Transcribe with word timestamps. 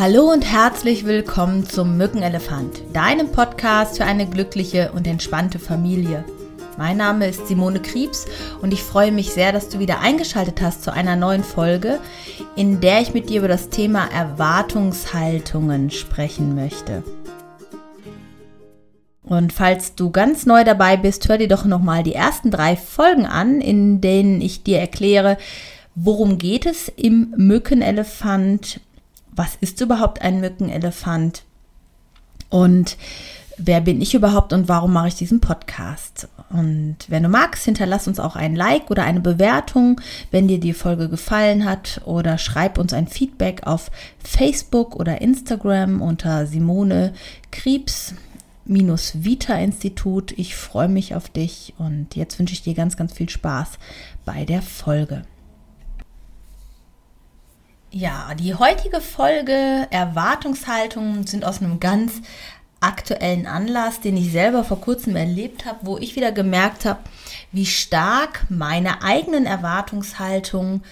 Hallo 0.00 0.30
und 0.30 0.42
herzlich 0.42 1.06
willkommen 1.06 1.68
zum 1.68 1.96
Mückenelefant, 1.96 2.82
deinem 2.92 3.32
Podcast 3.32 3.96
für 3.96 4.04
eine 4.04 4.28
glückliche 4.28 4.92
und 4.92 5.08
entspannte 5.08 5.58
Familie. 5.58 6.24
Mein 6.76 6.98
Name 6.98 7.26
ist 7.26 7.48
Simone 7.48 7.80
Kriebs 7.80 8.24
und 8.62 8.72
ich 8.72 8.80
freue 8.80 9.10
mich 9.10 9.32
sehr, 9.32 9.50
dass 9.50 9.70
du 9.70 9.80
wieder 9.80 9.98
eingeschaltet 9.98 10.62
hast 10.62 10.84
zu 10.84 10.92
einer 10.92 11.16
neuen 11.16 11.42
Folge, 11.42 11.98
in 12.54 12.80
der 12.80 13.00
ich 13.00 13.12
mit 13.12 13.28
dir 13.28 13.40
über 13.40 13.48
das 13.48 13.70
Thema 13.70 14.06
Erwartungshaltungen 14.06 15.90
sprechen 15.90 16.54
möchte. 16.54 17.02
Und 19.24 19.52
falls 19.52 19.96
du 19.96 20.12
ganz 20.12 20.46
neu 20.46 20.62
dabei 20.62 20.96
bist, 20.96 21.28
hör 21.28 21.38
dir 21.38 21.48
doch 21.48 21.64
nochmal 21.64 22.04
die 22.04 22.14
ersten 22.14 22.52
drei 22.52 22.76
Folgen 22.76 23.26
an, 23.26 23.60
in 23.60 24.00
denen 24.00 24.42
ich 24.42 24.62
dir 24.62 24.78
erkläre, 24.78 25.38
worum 25.96 26.38
geht 26.38 26.66
es 26.66 26.88
im 26.94 27.34
Mückenelefant, 27.36 28.80
was 29.38 29.56
ist 29.60 29.80
überhaupt 29.80 30.20
ein 30.22 30.40
Mückenelefant 30.40 31.44
und 32.50 32.96
wer 33.58 33.80
bin 33.80 34.00
ich 34.00 34.14
überhaupt 34.14 34.52
und 34.52 34.68
warum 34.68 34.92
mache 34.92 35.08
ich 35.08 35.14
diesen 35.14 35.40
Podcast. 35.40 36.28
Und 36.50 36.96
wenn 37.08 37.22
du 37.22 37.28
magst, 37.28 37.64
hinterlass 37.64 38.08
uns 38.08 38.20
auch 38.20 38.36
ein 38.36 38.56
Like 38.56 38.90
oder 38.90 39.04
eine 39.04 39.20
Bewertung, 39.20 40.00
wenn 40.30 40.48
dir 40.48 40.60
die 40.60 40.72
Folge 40.72 41.08
gefallen 41.08 41.64
hat 41.64 42.00
oder 42.04 42.38
schreib 42.38 42.78
uns 42.78 42.92
ein 42.92 43.06
Feedback 43.06 43.66
auf 43.66 43.90
Facebook 44.18 44.96
oder 44.96 45.20
Instagram 45.20 46.00
unter 46.00 46.46
Simone 46.46 47.12
Kriebs. 47.50 48.14
Vita 48.70 49.54
Institut. 49.54 50.32
Ich 50.32 50.54
freue 50.54 50.88
mich 50.88 51.14
auf 51.14 51.30
dich 51.30 51.72
und 51.78 52.14
jetzt 52.16 52.38
wünsche 52.38 52.52
ich 52.52 52.62
dir 52.62 52.74
ganz, 52.74 52.98
ganz 52.98 53.14
viel 53.14 53.30
Spaß 53.30 53.78
bei 54.26 54.44
der 54.44 54.60
Folge. 54.60 55.24
Ja, 57.90 58.34
die 58.34 58.54
heutige 58.54 59.00
Folge 59.00 59.86
Erwartungshaltungen 59.90 61.26
sind 61.26 61.46
aus 61.46 61.62
einem 61.62 61.80
ganz 61.80 62.20
aktuellen 62.80 63.46
Anlass, 63.46 64.00
den 64.00 64.16
ich 64.18 64.30
selber 64.30 64.62
vor 64.62 64.80
kurzem 64.80 65.16
erlebt 65.16 65.64
habe, 65.64 65.78
wo 65.82 65.96
ich 65.96 66.14
wieder 66.14 66.30
gemerkt 66.30 66.84
habe, 66.84 67.00
wie 67.50 67.64
stark 67.64 68.44
meine 68.50 69.02
eigenen 69.02 69.46
Erwartungshaltungen 69.46 70.84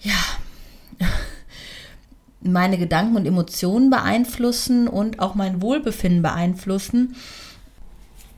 ja 0.00 0.12
meine 2.42 2.76
Gedanken 2.76 3.16
und 3.16 3.24
Emotionen 3.24 3.88
beeinflussen 3.88 4.88
und 4.88 5.20
auch 5.20 5.34
mein 5.34 5.62
Wohlbefinden 5.62 6.20
beeinflussen. 6.20 7.16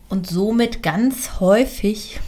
Und 0.08 0.28
somit 0.28 0.84
ganz 0.84 1.40
häufig 1.40 2.20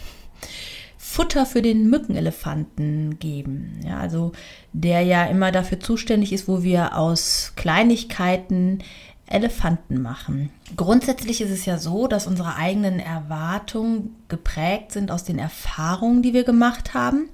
Futter 1.11 1.47
für 1.47 1.63
den 1.63 1.89
Mückenelefanten 1.89 3.17
geben. 3.17 3.79
Ja, 3.83 3.97
also 3.97 4.31
der 4.73 5.01
ja 5.01 5.25
immer 5.25 5.51
dafür 5.51 5.79
zuständig 5.79 6.31
ist, 6.31 6.47
wo 6.47 6.61
wir 6.61 6.95
aus 6.95 7.53
Kleinigkeiten 7.55 8.83
Elefanten 9.25 10.03
machen. 10.03 10.51
Grundsätzlich 10.77 11.41
ist 11.41 11.49
es 11.49 11.65
ja 11.65 11.79
so, 11.79 12.05
dass 12.07 12.27
unsere 12.27 12.55
eigenen 12.55 12.99
Erwartungen 12.99 14.17
geprägt 14.27 14.91
sind 14.91 15.09
aus 15.09 15.23
den 15.23 15.39
Erfahrungen, 15.39 16.21
die 16.21 16.33
wir 16.33 16.43
gemacht 16.43 16.93
haben. 16.93 17.29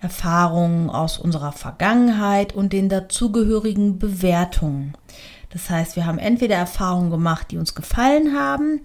Erfahrungen 0.00 0.88
aus 0.88 1.18
unserer 1.18 1.52
Vergangenheit 1.52 2.54
und 2.54 2.72
den 2.72 2.88
dazugehörigen 2.88 3.98
Bewertungen. 3.98 4.94
Das 5.50 5.68
heißt, 5.68 5.96
wir 5.96 6.06
haben 6.06 6.18
entweder 6.18 6.56
Erfahrungen 6.56 7.10
gemacht, 7.10 7.50
die 7.50 7.58
uns 7.58 7.74
gefallen 7.74 8.34
haben, 8.34 8.80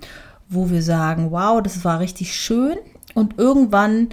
wo 0.50 0.70
wir 0.70 0.84
sagen, 0.84 1.32
wow, 1.32 1.64
das 1.64 1.86
war 1.86 2.02
richtig 2.02 2.36
schön 2.36 2.78
und 3.18 3.40
irgendwann 3.40 4.10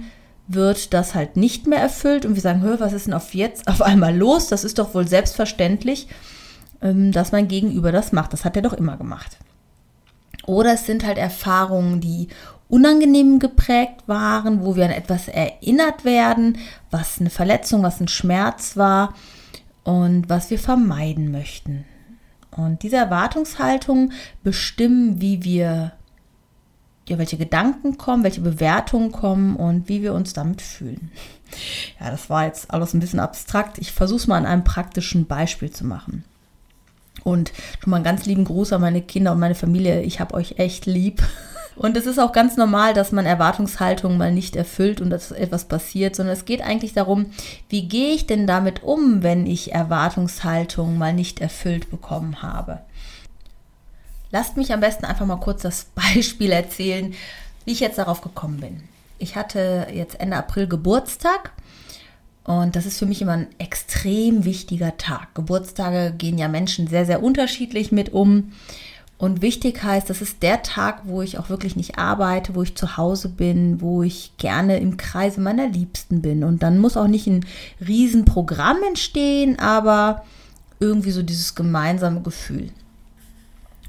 wird 0.47 0.95
das 0.95 1.13
halt 1.13 1.37
nicht 1.37 1.67
mehr 1.67 1.77
erfüllt 1.77 2.25
und 2.25 2.33
wir 2.33 2.41
sagen, 2.41 2.63
hör, 2.63 2.79
was 2.79 2.91
ist 2.91 3.05
denn 3.05 3.13
auf 3.13 3.35
jetzt 3.35 3.67
auf 3.67 3.83
einmal 3.83 4.17
los? 4.17 4.47
Das 4.47 4.63
ist 4.63 4.79
doch 4.79 4.95
wohl 4.95 5.07
selbstverständlich, 5.07 6.07
ähm, 6.81 7.11
dass 7.11 7.31
mein 7.31 7.47
Gegenüber 7.47 7.91
das 7.91 8.13
macht. 8.13 8.33
Das 8.33 8.43
hat 8.45 8.55
er 8.55 8.63
doch 8.63 8.73
immer 8.73 8.97
gemacht. 8.97 9.37
Oder 10.47 10.73
es 10.73 10.87
sind 10.87 11.05
halt 11.05 11.19
Erfahrungen, 11.19 12.01
die 12.01 12.29
unangenehm 12.67 13.37
geprägt 13.37 14.07
waren, 14.07 14.65
wo 14.65 14.75
wir 14.75 14.85
an 14.85 14.91
etwas 14.91 15.27
erinnert 15.27 16.03
werden, 16.03 16.57
was 16.89 17.19
eine 17.19 17.29
Verletzung, 17.29 17.83
was 17.83 18.01
ein 18.01 18.07
Schmerz 18.07 18.75
war 18.75 19.13
und 19.83 20.29
was 20.29 20.49
wir 20.49 20.57
vermeiden 20.57 21.29
möchten. 21.29 21.85
Und 22.49 22.81
diese 22.81 22.95
Erwartungshaltung 22.95 24.13
bestimmen, 24.43 25.21
wie 25.21 25.43
wir 25.43 25.91
ja, 27.07 27.17
welche 27.17 27.37
Gedanken 27.37 27.97
kommen, 27.97 28.23
welche 28.23 28.41
Bewertungen 28.41 29.11
kommen 29.11 29.55
und 29.55 29.87
wie 29.89 30.01
wir 30.01 30.13
uns 30.13 30.33
damit 30.33 30.61
fühlen. 30.61 31.11
Ja, 31.99 32.09
das 32.09 32.29
war 32.29 32.45
jetzt 32.45 32.71
alles 32.71 32.93
ein 32.93 32.99
bisschen 32.99 33.19
abstrakt. 33.19 33.77
Ich 33.77 33.91
versuche 33.91 34.17
es 34.17 34.27
mal 34.27 34.37
an 34.37 34.45
einem 34.45 34.63
praktischen 34.63 35.27
Beispiel 35.27 35.69
zu 35.69 35.85
machen. 35.85 36.23
Und 37.23 37.51
schon 37.81 37.91
mal 37.91 37.97
einen 37.97 38.05
ganz 38.05 38.25
lieben 38.25 38.45
Gruß 38.45 38.73
an 38.73 38.81
meine 38.81 39.01
Kinder 39.01 39.31
und 39.31 39.39
meine 39.39 39.55
Familie. 39.55 40.01
Ich 40.01 40.19
habe 40.19 40.33
euch 40.35 40.55
echt 40.57 40.85
lieb. 40.85 41.23
Und 41.75 41.97
es 41.97 42.05
ist 42.05 42.19
auch 42.19 42.31
ganz 42.31 42.55
normal, 42.55 42.93
dass 42.93 43.11
man 43.11 43.25
Erwartungshaltungen 43.25 44.17
mal 44.17 44.31
nicht 44.31 44.55
erfüllt 44.55 45.01
und 45.01 45.09
dass 45.09 45.31
etwas 45.31 45.65
passiert, 45.65 46.15
sondern 46.15 46.33
es 46.33 46.45
geht 46.45 46.61
eigentlich 46.61 46.93
darum, 46.93 47.31
wie 47.67 47.89
gehe 47.89 48.13
ich 48.13 48.27
denn 48.27 48.47
damit 48.47 48.83
um, 48.83 49.23
wenn 49.23 49.45
ich 49.45 49.73
Erwartungshaltungen 49.73 50.97
mal 50.97 51.11
nicht 51.11 51.41
erfüllt 51.41 51.91
bekommen 51.91 52.41
habe. 52.41 52.79
Lasst 54.35 54.57
mich 54.57 54.73
am 54.73 54.81
besten 54.81 55.05
einfach 55.05 55.25
mal 55.25 55.39
kurz 55.39 55.61
das 55.61 55.85
Beispiel 55.95 56.51
erzählen, 56.51 57.13
wie 57.63 57.71
ich 57.71 57.79
jetzt 57.79 57.97
darauf 57.97 58.19
gekommen 58.19 58.57
bin. 58.57 58.83
Ich 59.17 59.37
hatte 59.37 59.87
jetzt 59.93 60.19
Ende 60.19 60.35
April 60.35 60.67
Geburtstag 60.67 61.53
und 62.43 62.75
das 62.75 62.85
ist 62.85 62.99
für 62.99 63.05
mich 63.05 63.21
immer 63.21 63.31
ein 63.31 63.47
extrem 63.59 64.43
wichtiger 64.43 64.97
Tag. 64.97 65.33
Geburtstage 65.35 66.13
gehen 66.17 66.37
ja 66.37 66.49
Menschen 66.49 66.87
sehr, 66.87 67.05
sehr 67.05 67.23
unterschiedlich 67.23 67.93
mit 67.93 68.11
um. 68.11 68.51
Und 69.17 69.41
wichtig 69.41 69.81
heißt, 69.81 70.09
das 70.09 70.21
ist 70.21 70.43
der 70.43 70.63
Tag, 70.63 71.03
wo 71.05 71.21
ich 71.21 71.39
auch 71.39 71.47
wirklich 71.47 71.77
nicht 71.77 71.97
arbeite, 71.97 72.55
wo 72.55 72.61
ich 72.61 72.75
zu 72.75 72.97
Hause 72.97 73.29
bin, 73.29 73.79
wo 73.79 74.03
ich 74.03 74.33
gerne 74.37 74.79
im 74.79 74.97
Kreise 74.97 75.39
meiner 75.39 75.69
Liebsten 75.69 76.21
bin. 76.21 76.43
Und 76.43 76.61
dann 76.61 76.79
muss 76.79 76.97
auch 76.97 77.07
nicht 77.07 77.27
ein 77.27 77.45
Riesenprogramm 77.79 78.83
entstehen, 78.85 79.59
aber 79.59 80.25
irgendwie 80.81 81.11
so 81.11 81.23
dieses 81.23 81.55
gemeinsame 81.55 82.19
Gefühl. 82.19 82.71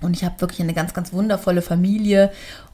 Und 0.06 0.16
ich 0.16 0.24
habe 0.24 0.40
wirklich 0.40 0.60
eine 0.60 0.72
ganz, 0.72 0.94
ganz 0.94 1.12
wundervolle 1.12 1.62
Familie 1.62 2.30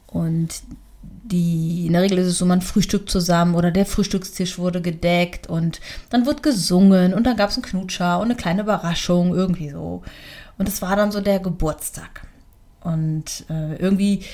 und 0.06 0.62
die, 1.02 1.86
in 1.86 1.94
der 1.94 2.02
Regel 2.02 2.18
ist 2.18 2.26
es 2.26 2.38
so, 2.38 2.44
man 2.44 2.60
frühstückt 2.60 3.08
zusammen 3.08 3.54
oder 3.54 3.70
der 3.70 3.86
Frühstückstisch 3.86 4.58
wurde 4.58 4.82
gedeckt 4.82 5.46
und 5.46 5.80
dann 6.10 6.26
wird 6.26 6.42
gesungen 6.42 7.14
und 7.14 7.24
dann 7.24 7.38
gab 7.38 7.48
es 7.48 7.56
einen 7.56 7.64
Knutscher 7.64 8.18
und 8.18 8.26
eine 8.26 8.36
kleine 8.36 8.62
Überraschung, 8.62 9.34
irgendwie 9.34 9.70
so. 9.70 10.02
Und 10.58 10.68
es 10.68 10.82
war 10.82 10.94
dann 10.94 11.10
so 11.10 11.22
der 11.22 11.38
Geburtstag. 11.38 12.26
Und 12.82 13.46
äh, 13.48 13.76
irgendwie 13.76 14.24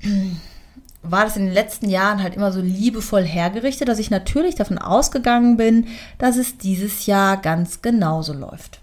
war 1.02 1.24
das 1.24 1.36
in 1.36 1.44
den 1.44 1.54
letzten 1.54 1.90
Jahren 1.90 2.22
halt 2.22 2.34
immer 2.34 2.52
so 2.52 2.60
liebevoll 2.62 3.24
hergerichtet, 3.24 3.86
dass 3.86 3.98
ich 3.98 4.10
natürlich 4.10 4.54
davon 4.54 4.78
ausgegangen 4.78 5.58
bin, 5.58 5.88
dass 6.16 6.38
es 6.38 6.56
dieses 6.56 7.04
Jahr 7.04 7.36
ganz 7.36 7.82
genauso 7.82 8.32
läuft. 8.32 8.80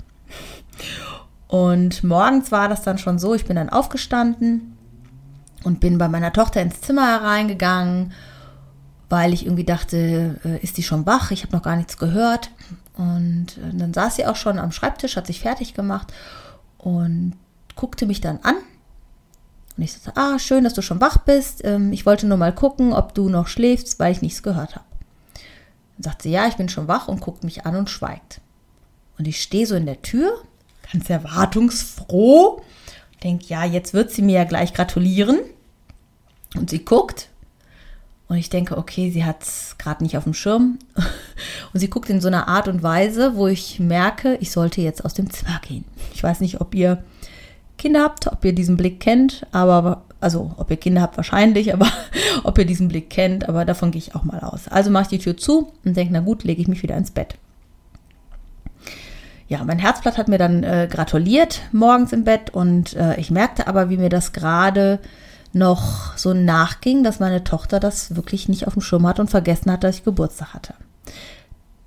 Und 1.47 2.03
morgens 2.03 2.51
war 2.51 2.69
das 2.69 2.81
dann 2.81 2.97
schon 2.97 3.19
so, 3.19 3.33
ich 3.35 3.45
bin 3.45 3.55
dann 3.55 3.69
aufgestanden 3.69 4.75
und 5.63 5.79
bin 5.79 5.97
bei 5.97 6.07
meiner 6.07 6.33
Tochter 6.33 6.61
ins 6.61 6.81
Zimmer 6.81 7.07
hereingegangen, 7.07 8.13
weil 9.09 9.33
ich 9.33 9.45
irgendwie 9.45 9.63
dachte, 9.63 10.39
äh, 10.43 10.59
ist 10.63 10.77
die 10.77 10.83
schon 10.83 11.05
wach? 11.05 11.31
Ich 11.31 11.43
habe 11.43 11.55
noch 11.55 11.63
gar 11.63 11.75
nichts 11.75 11.97
gehört. 11.97 12.49
Und 12.97 13.57
äh, 13.57 13.75
dann 13.75 13.93
saß 13.93 14.15
sie 14.15 14.25
auch 14.25 14.35
schon 14.35 14.57
am 14.57 14.71
Schreibtisch, 14.71 15.15
hat 15.15 15.27
sich 15.27 15.41
fertig 15.41 15.73
gemacht 15.73 16.11
und 16.77 17.33
guckte 17.75 18.05
mich 18.05 18.21
dann 18.21 18.39
an. 18.41 18.55
Und 19.77 19.83
ich 19.83 19.93
sagte, 19.93 20.19
ah, 20.19 20.39
schön, 20.39 20.63
dass 20.63 20.73
du 20.73 20.81
schon 20.81 21.01
wach 21.01 21.17
bist. 21.17 21.63
Ähm, 21.63 21.93
ich 21.93 22.05
wollte 22.05 22.25
nur 22.25 22.37
mal 22.37 22.53
gucken, 22.55 22.93
ob 22.93 23.13
du 23.13 23.29
noch 23.29 23.47
schläfst, 23.47 23.99
weil 23.99 24.11
ich 24.11 24.21
nichts 24.21 24.41
gehört 24.41 24.75
habe. 24.75 24.85
Dann 25.97 26.03
sagt 26.03 26.21
sie, 26.23 26.31
ja, 26.31 26.47
ich 26.47 26.55
bin 26.55 26.69
schon 26.69 26.87
wach 26.87 27.07
und 27.07 27.21
guckt 27.21 27.43
mich 27.43 27.65
an 27.65 27.75
und 27.75 27.89
schweigt. 27.89 28.41
Und 29.17 29.27
ich 29.27 29.41
stehe 29.41 29.67
so 29.67 29.75
in 29.75 29.85
der 29.85 30.01
Tür 30.01 30.41
ganz 30.91 31.09
erwartungsfroh. 31.09 32.61
Denke, 33.23 33.45
ja, 33.47 33.65
jetzt 33.65 33.93
wird 33.93 34.11
sie 34.11 34.21
mir 34.21 34.35
ja 34.35 34.43
gleich 34.43 34.73
gratulieren. 34.73 35.39
Und 36.55 36.69
sie 36.69 36.83
guckt. 36.83 37.29
Und 38.27 38.37
ich 38.37 38.49
denke, 38.49 38.77
okay, 38.77 39.11
sie 39.11 39.23
hat 39.23 39.43
es 39.43 39.75
gerade 39.77 40.03
nicht 40.03 40.17
auf 40.17 40.23
dem 40.23 40.33
Schirm. 40.33 40.79
Und 41.73 41.79
sie 41.79 41.89
guckt 41.89 42.09
in 42.09 42.21
so 42.21 42.27
einer 42.27 42.47
Art 42.47 42.67
und 42.67 42.81
Weise, 42.81 43.35
wo 43.35 43.47
ich 43.47 43.79
merke, 43.79 44.37
ich 44.39 44.51
sollte 44.51 44.81
jetzt 44.81 45.05
aus 45.05 45.13
dem 45.13 45.29
Zimmer 45.29 45.59
gehen. 45.67 45.85
Ich 46.13 46.23
weiß 46.23 46.39
nicht, 46.39 46.59
ob 46.59 46.73
ihr 46.73 47.03
Kinder 47.77 48.01
habt, 48.01 48.27
ob 48.27 48.43
ihr 48.45 48.53
diesen 48.53 48.77
Blick 48.77 48.99
kennt, 48.99 49.45
aber 49.51 50.05
also 50.21 50.55
ob 50.57 50.71
ihr 50.71 50.77
Kinder 50.77 51.01
habt 51.01 51.17
wahrscheinlich, 51.17 51.73
aber 51.73 51.91
ob 52.43 52.57
ihr 52.57 52.65
diesen 52.65 52.87
Blick 52.87 53.09
kennt, 53.09 53.47
aber 53.47 53.65
davon 53.65 53.91
gehe 53.91 53.99
ich 53.99 54.15
auch 54.15 54.23
mal 54.23 54.39
aus. 54.39 54.67
Also 54.69 54.89
mache 54.89 55.03
ich 55.03 55.09
die 55.09 55.19
Tür 55.19 55.37
zu 55.37 55.73
und 55.83 55.95
denke, 55.95 56.13
na 56.13 56.21
gut, 56.21 56.43
lege 56.43 56.61
ich 56.61 56.67
mich 56.67 56.81
wieder 56.81 56.97
ins 56.97 57.11
Bett 57.11 57.35
ja, 59.47 59.63
mein 59.63 59.79
Herzblatt 59.79 60.17
hat 60.17 60.27
mir 60.27 60.37
dann 60.37 60.63
äh, 60.63 60.87
gratuliert 60.89 61.61
morgens 61.71 62.13
im 62.13 62.23
Bett 62.23 62.49
und 62.51 62.95
äh, 62.95 63.19
ich 63.19 63.29
merkte 63.29 63.67
aber, 63.67 63.89
wie 63.89 63.97
mir 63.97 64.09
das 64.09 64.33
gerade 64.33 64.99
noch 65.53 66.17
so 66.17 66.33
nachging, 66.33 67.03
dass 67.03 67.19
meine 67.19 67.43
Tochter 67.43 67.79
das 67.79 68.15
wirklich 68.15 68.49
nicht 68.49 68.67
auf 68.67 68.73
dem 68.73 68.81
Schirm 68.81 69.07
hat 69.07 69.19
und 69.19 69.29
vergessen 69.29 69.71
hat, 69.71 69.83
dass 69.83 69.97
ich 69.97 70.03
Geburtstag 70.03 70.53
hatte. 70.53 70.73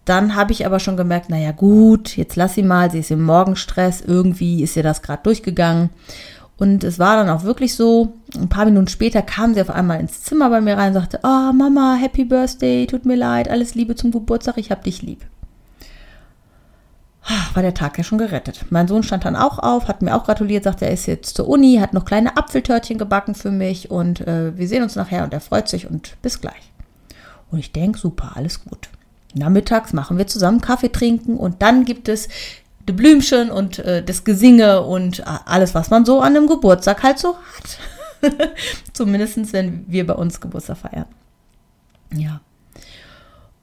dann 0.05 0.35
habe 0.35 0.53
ich 0.53 0.65
aber 0.65 0.81
schon 0.81 0.97
gemerkt, 0.97 1.29
naja 1.29 1.53
gut, 1.53 2.17
jetzt 2.17 2.37
lass 2.37 2.55
sie 2.55 2.63
mal, 2.63 2.91
sie 2.91 3.01
ist 3.01 3.11
im 3.11 3.23
Morgenstress, 3.23 4.01
irgendwie 4.01 4.63
ist 4.63 4.75
ihr 4.75 4.83
das 4.83 5.03
gerade 5.03 5.23
durchgegangen. 5.23 5.91
Und 6.57 6.83
es 6.83 6.99
war 6.99 7.17
dann 7.17 7.29
auch 7.29 7.45
wirklich 7.45 7.75
so, 7.75 8.15
ein 8.35 8.49
paar 8.49 8.65
Minuten 8.65 8.89
später 8.89 9.21
kam 9.21 9.53
sie 9.53 9.61
auf 9.61 9.71
einmal 9.71 10.01
ins 10.01 10.23
Zimmer 10.23 10.49
bei 10.49 10.63
mir 10.63 10.79
rein 10.79 10.89
und 10.89 11.03
sagte, 11.03 11.21
oh 11.23 11.53
Mama, 11.53 11.97
Happy 12.01 12.25
Birthday, 12.25 12.87
tut 12.87 13.05
mir 13.05 13.17
leid, 13.17 13.51
alles 13.51 13.75
Liebe 13.75 13.97
zum 13.97 14.11
Geburtstag, 14.11 14.57
ich 14.57 14.71
hab 14.71 14.83
dich 14.83 15.03
lieb. 15.03 15.27
War 17.55 17.63
der 17.63 17.75
Tag 17.75 17.99
ja 17.99 18.05
schon 18.05 18.19
gerettet. 18.19 18.65
Mein 18.71 18.89
Sohn 18.89 19.03
stand 19.03 19.25
dann 19.25 19.37
auch 19.37 19.59
auf, 19.59 19.89
hat 19.89 20.03
mir 20.03 20.17
auch 20.17 20.25
gratuliert, 20.25 20.65
sagte, 20.65 20.87
er 20.87 20.93
ist 20.93 21.07
jetzt 21.07 21.37
zur 21.37 21.49
Uni, 21.49 21.77
hat 21.77 21.93
noch 21.93 22.05
kleine 22.05 22.37
Apfeltörtchen 22.37 22.99
gebacken 22.99 23.35
für 23.35 23.51
mich 23.51 23.91
und 23.91 24.21
äh, 24.23 24.57
wir 24.57 24.67
sehen 24.67 24.83
uns 24.83 24.97
nachher 24.97 25.25
und 25.25 25.35
er 25.35 25.41
freut 25.41 25.69
sich 25.69 25.91
und 25.91 26.17
bis 26.23 26.41
gleich. 26.41 26.73
Und 27.51 27.59
ich 27.59 27.73
denke, 27.73 27.99
super, 27.99 28.33
alles 28.35 28.65
gut. 28.65 28.89
Nachmittags 29.35 29.93
machen 29.93 30.17
wir 30.17 30.27
zusammen 30.27 30.61
Kaffee 30.61 30.91
trinken 30.91 31.37
und 31.37 31.61
dann 31.61 31.85
gibt 31.85 32.09
es 32.09 32.29
die 32.89 32.93
Blümchen 32.93 33.51
und 33.51 33.79
äh, 33.79 34.03
das 34.03 34.25
Gesinge 34.25 34.83
und 34.83 35.21
äh, 35.21 35.25
alles, 35.45 35.75
was 35.75 35.91
man 35.91 36.05
so 36.05 36.21
an 36.21 36.37
einem 36.37 36.47
Geburtstag 36.47 37.03
halt 37.03 37.19
so 37.19 37.37
hat. 37.37 38.33
Zumindest, 38.93 39.53
wenn 39.53 39.85
wir 39.87 40.07
bei 40.07 40.15
uns 40.15 40.41
Geburtstag 40.41 40.79
feiern. 40.79 41.07
Ja. 42.15 42.41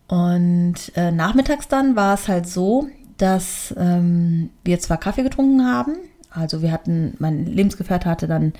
Und 0.07 0.75
äh, 0.95 1.11
nachmittags 1.11 1.67
dann 1.67 1.95
war 1.95 2.13
es 2.13 2.27
halt 2.27 2.47
so, 2.47 2.87
dass 3.17 3.73
ähm, 3.77 4.49
wir 4.63 4.79
zwar 4.79 4.97
Kaffee 4.97 5.23
getrunken 5.23 5.65
haben, 5.65 5.95
also 6.29 6.61
wir 6.61 6.71
hatten, 6.71 7.15
mein 7.19 7.45
Lebensgefährte 7.45 8.09
hatte 8.09 8.27
dann 8.27 8.53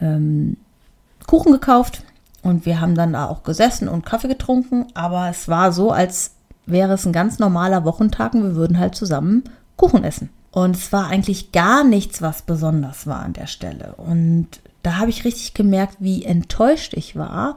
ähm, 0.00 0.56
Kuchen 1.26 1.52
gekauft 1.52 2.04
und 2.42 2.64
wir 2.64 2.80
haben 2.80 2.94
dann 2.94 3.12
da 3.12 3.26
auch 3.26 3.42
gesessen 3.42 3.88
und 3.88 4.06
Kaffee 4.06 4.28
getrunken, 4.28 4.86
aber 4.94 5.28
es 5.28 5.48
war 5.48 5.72
so, 5.72 5.90
als 5.90 6.32
wäre 6.66 6.94
es 6.94 7.06
ein 7.06 7.12
ganz 7.12 7.38
normaler 7.38 7.84
Wochentag 7.84 8.34
und 8.34 8.42
wir 8.42 8.54
würden 8.54 8.78
halt 8.78 8.94
zusammen 8.94 9.44
Kuchen 9.76 10.04
essen. 10.04 10.30
Und 10.50 10.76
es 10.76 10.92
war 10.92 11.08
eigentlich 11.08 11.52
gar 11.52 11.84
nichts, 11.84 12.22
was 12.22 12.42
besonders 12.42 13.06
war 13.06 13.20
an 13.20 13.32
der 13.32 13.46
Stelle. 13.46 13.94
Und 13.96 14.48
da 14.82 14.96
habe 14.96 15.10
ich 15.10 15.24
richtig 15.24 15.54
gemerkt, 15.54 15.96
wie 16.00 16.24
enttäuscht 16.24 16.94
ich 16.94 17.16
war, 17.16 17.56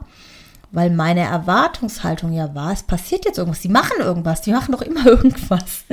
weil 0.72 0.90
meine 0.90 1.20
Erwartungshaltung 1.20 2.32
ja 2.32 2.54
war, 2.54 2.72
es 2.72 2.82
passiert 2.82 3.24
jetzt 3.24 3.38
irgendwas, 3.38 3.60
die 3.60 3.68
machen 3.68 4.00
irgendwas, 4.00 4.40
die 4.40 4.52
machen 4.52 4.72
doch 4.72 4.82
immer 4.82 5.06
irgendwas. 5.06 5.84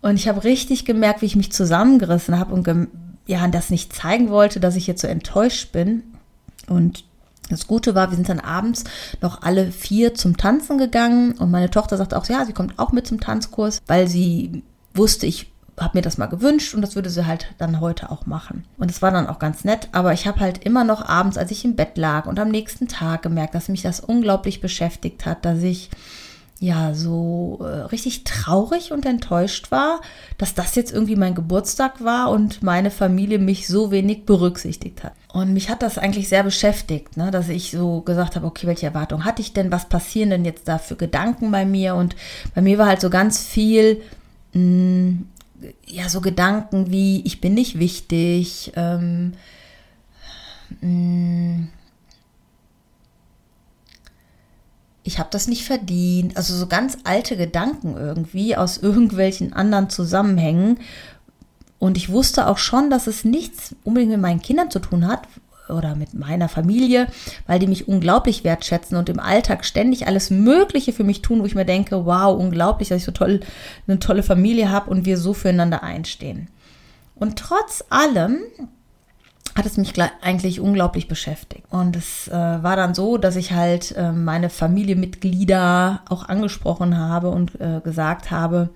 Und 0.00 0.14
ich 0.14 0.28
habe 0.28 0.44
richtig 0.44 0.84
gemerkt, 0.84 1.20
wie 1.20 1.26
ich 1.26 1.36
mich 1.36 1.52
zusammengerissen 1.52 2.38
habe 2.38 2.54
und 2.54 2.88
ja, 3.26 3.46
das 3.48 3.70
nicht 3.70 3.92
zeigen 3.92 4.30
wollte, 4.30 4.60
dass 4.60 4.76
ich 4.76 4.86
jetzt 4.86 5.02
so 5.02 5.08
enttäuscht 5.08 5.72
bin. 5.72 6.04
Und 6.68 7.04
das 7.50 7.66
Gute 7.66 7.94
war, 7.94 8.10
wir 8.10 8.16
sind 8.16 8.28
dann 8.28 8.40
abends 8.40 8.84
noch 9.20 9.42
alle 9.42 9.72
vier 9.72 10.14
zum 10.14 10.36
Tanzen 10.36 10.78
gegangen 10.78 11.32
und 11.32 11.50
meine 11.50 11.70
Tochter 11.70 11.96
sagt 11.96 12.14
auch, 12.14 12.26
ja, 12.26 12.44
sie 12.44 12.52
kommt 12.52 12.78
auch 12.78 12.92
mit 12.92 13.06
zum 13.06 13.20
Tanzkurs, 13.20 13.80
weil 13.86 14.06
sie 14.06 14.62
wusste, 14.94 15.26
ich 15.26 15.50
habe 15.80 15.98
mir 15.98 16.02
das 16.02 16.18
mal 16.18 16.26
gewünscht 16.26 16.74
und 16.74 16.82
das 16.82 16.94
würde 16.94 17.10
sie 17.10 17.26
halt 17.26 17.54
dann 17.58 17.80
heute 17.80 18.10
auch 18.10 18.26
machen. 18.26 18.64
Und 18.76 18.90
es 18.90 19.02
war 19.02 19.10
dann 19.10 19.26
auch 19.26 19.38
ganz 19.38 19.64
nett, 19.64 19.88
aber 19.92 20.12
ich 20.12 20.26
habe 20.26 20.40
halt 20.40 20.64
immer 20.64 20.84
noch 20.84 21.06
abends, 21.08 21.38
als 21.38 21.50
ich 21.50 21.64
im 21.64 21.76
Bett 21.76 21.96
lag 21.96 22.26
und 22.26 22.38
am 22.38 22.48
nächsten 22.48 22.88
Tag 22.88 23.22
gemerkt, 23.22 23.54
dass 23.54 23.68
mich 23.68 23.82
das 23.82 24.00
unglaublich 24.00 24.60
beschäftigt 24.60 25.26
hat, 25.26 25.44
dass 25.44 25.62
ich 25.62 25.90
ja 26.60 26.92
so 26.92 27.60
äh, 27.62 27.82
richtig 27.86 28.24
traurig 28.24 28.90
und 28.90 29.06
enttäuscht 29.06 29.70
war, 29.70 30.00
dass 30.38 30.54
das 30.54 30.74
jetzt 30.74 30.92
irgendwie 30.92 31.14
mein 31.14 31.34
Geburtstag 31.34 32.02
war 32.02 32.30
und 32.30 32.62
meine 32.62 32.90
Familie 32.90 33.38
mich 33.38 33.68
so 33.68 33.90
wenig 33.90 34.26
berücksichtigt 34.26 35.04
hat. 35.04 35.12
Und 35.32 35.52
mich 35.52 35.70
hat 35.70 35.82
das 35.82 35.98
eigentlich 35.98 36.28
sehr 36.28 36.42
beschäftigt, 36.42 37.16
ne, 37.16 37.30
dass 37.30 37.48
ich 37.48 37.70
so 37.70 38.00
gesagt 38.00 38.34
habe, 38.34 38.46
okay, 38.46 38.66
welche 38.66 38.86
Erwartung 38.86 39.24
hatte 39.24 39.42
ich 39.42 39.52
denn? 39.52 39.70
Was 39.70 39.88
passieren 39.88 40.30
denn 40.30 40.44
jetzt 40.44 40.66
da 40.66 40.78
für 40.78 40.96
Gedanken 40.96 41.52
bei 41.52 41.64
mir? 41.64 41.94
Und 41.94 42.16
bei 42.54 42.60
mir 42.60 42.78
war 42.78 42.86
halt 42.86 43.00
so 43.00 43.10
ganz 43.10 43.40
viel 43.40 44.00
mh, 44.52 44.60
mm, 44.60 45.26
ja, 45.86 46.08
so 46.08 46.20
Gedanken 46.20 46.90
wie, 46.90 47.22
ich 47.24 47.40
bin 47.40 47.54
nicht 47.54 47.78
wichtig, 47.78 48.72
ähm, 48.76 49.32
mm, 50.80 51.68
ich 55.02 55.18
habe 55.18 55.30
das 55.32 55.48
nicht 55.48 55.64
verdient. 55.64 56.36
Also 56.36 56.54
so 56.54 56.66
ganz 56.66 56.98
alte 57.04 57.36
Gedanken 57.36 57.96
irgendwie 57.96 58.56
aus 58.56 58.76
irgendwelchen 58.82 59.52
anderen 59.52 59.90
Zusammenhängen. 59.90 60.78
Und 61.78 61.96
ich 61.96 62.10
wusste 62.10 62.46
auch 62.48 62.58
schon, 62.58 62.90
dass 62.90 63.06
es 63.06 63.24
nichts 63.24 63.74
unbedingt 63.84 64.12
mit 64.12 64.20
meinen 64.20 64.42
Kindern 64.42 64.70
zu 64.70 64.80
tun 64.80 65.06
hat, 65.06 65.28
oder 65.70 65.94
mit 65.94 66.14
meiner 66.14 66.48
Familie, 66.48 67.06
weil 67.46 67.58
die 67.58 67.66
mich 67.66 67.88
unglaublich 67.88 68.44
wertschätzen 68.44 68.96
und 68.96 69.08
im 69.08 69.20
Alltag 69.20 69.64
ständig 69.64 70.06
alles 70.06 70.30
Mögliche 70.30 70.92
für 70.92 71.04
mich 71.04 71.22
tun, 71.22 71.40
wo 71.40 71.46
ich 71.46 71.54
mir 71.54 71.64
denke, 71.64 72.06
wow, 72.06 72.38
unglaublich, 72.38 72.88
dass 72.88 72.98
ich 72.98 73.04
so 73.04 73.12
toll, 73.12 73.40
eine 73.86 73.98
tolle 73.98 74.22
Familie 74.22 74.70
habe 74.70 74.90
und 74.90 75.04
wir 75.04 75.18
so 75.18 75.34
füreinander 75.34 75.82
einstehen. 75.82 76.48
Und 77.14 77.38
trotz 77.38 77.84
allem 77.90 78.38
hat 79.58 79.66
es 79.66 79.76
mich 79.76 79.92
eigentlich 80.22 80.60
unglaublich 80.60 81.08
beschäftigt. 81.08 81.64
Und 81.70 81.96
es 81.96 82.28
äh, 82.28 82.32
war 82.32 82.76
dann 82.76 82.94
so, 82.94 83.18
dass 83.18 83.34
ich 83.34 83.52
halt 83.52 83.94
äh, 83.96 84.12
meine 84.12 84.50
Familienmitglieder 84.50 86.02
auch 86.08 86.28
angesprochen 86.28 86.96
habe 86.96 87.30
und 87.30 87.60
äh, 87.60 87.80
gesagt 87.82 88.30
habe, 88.30 88.70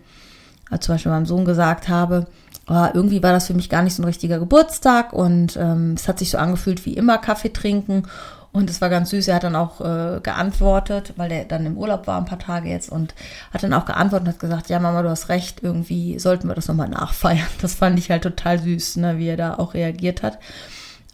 zum 0.81 0.95
Beispiel 0.95 1.13
meinem 1.13 1.27
Sohn 1.27 1.45
gesagt 1.45 1.89
habe, 1.89 2.27
aber 2.67 2.95
irgendwie 2.95 3.23
war 3.23 3.33
das 3.33 3.47
für 3.47 3.55
mich 3.55 3.69
gar 3.69 3.83
nicht 3.83 3.95
so 3.95 4.03
ein 4.03 4.07
richtiger 4.07 4.39
Geburtstag 4.39 5.13
und 5.13 5.57
ähm, 5.57 5.95
es 5.95 6.09
hat 6.09 6.19
sich 6.19 6.31
so 6.31 6.39
angefühlt 6.39 6.87
wie 6.87 6.95
immer 6.95 7.19
Kaffee 7.19 7.53
trinken. 7.53 8.05
Und 8.53 8.69
es 8.69 8.83
war 8.83 8.91
ganz 8.91 9.09
süß. 9.09 9.29
Er 9.29 9.37
hat 9.37 9.45
dann 9.45 9.57
auch 9.57 9.81
äh, 9.81 10.21
geantwortet, 10.21 11.15
weil 11.17 11.33
er 11.33 11.45
dann 11.47 11.65
im 11.65 11.79
Urlaub 11.79 12.07
war 12.07 12.19
ein 12.19 12.27
paar 12.27 12.39
Tage 12.39 12.69
jetzt 12.69 12.93
und 12.93 13.15
hat 13.51 13.63
dann 13.63 13.73
auch 13.73 13.87
geantwortet 13.87 14.29
und 14.29 14.35
hat 14.35 14.41
gesagt, 14.41 14.69
ja 14.69 14.79
Mama, 14.79 15.01
du 15.01 15.09
hast 15.09 15.31
recht, 15.31 15.63
irgendwie 15.63 16.19
sollten 16.19 16.49
wir 16.49 16.55
das 16.55 16.69
nochmal 16.69 16.91
nachfeiern. 16.91 17.47
Das 17.63 17.75
fand 17.75 17.99
ich 17.99 18.11
halt 18.11 18.25
total 18.25 18.59
süß, 18.59 18.97
ne, 18.97 19.17
wie 19.17 19.29
er 19.29 19.39
da 19.39 19.55
auch 19.55 19.73
reagiert 19.73 20.23
hat. 20.23 20.39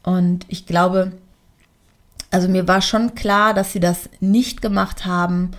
Und 0.02 0.46
ich 0.48 0.66
glaube, 0.66 1.12
also 2.30 2.48
mir 2.48 2.66
war 2.66 2.82
schon 2.82 3.14
klar, 3.14 3.54
dass 3.54 3.72
sie 3.72 3.80
das 3.80 4.08
nicht 4.20 4.60
gemacht 4.60 5.06
haben, 5.06 5.52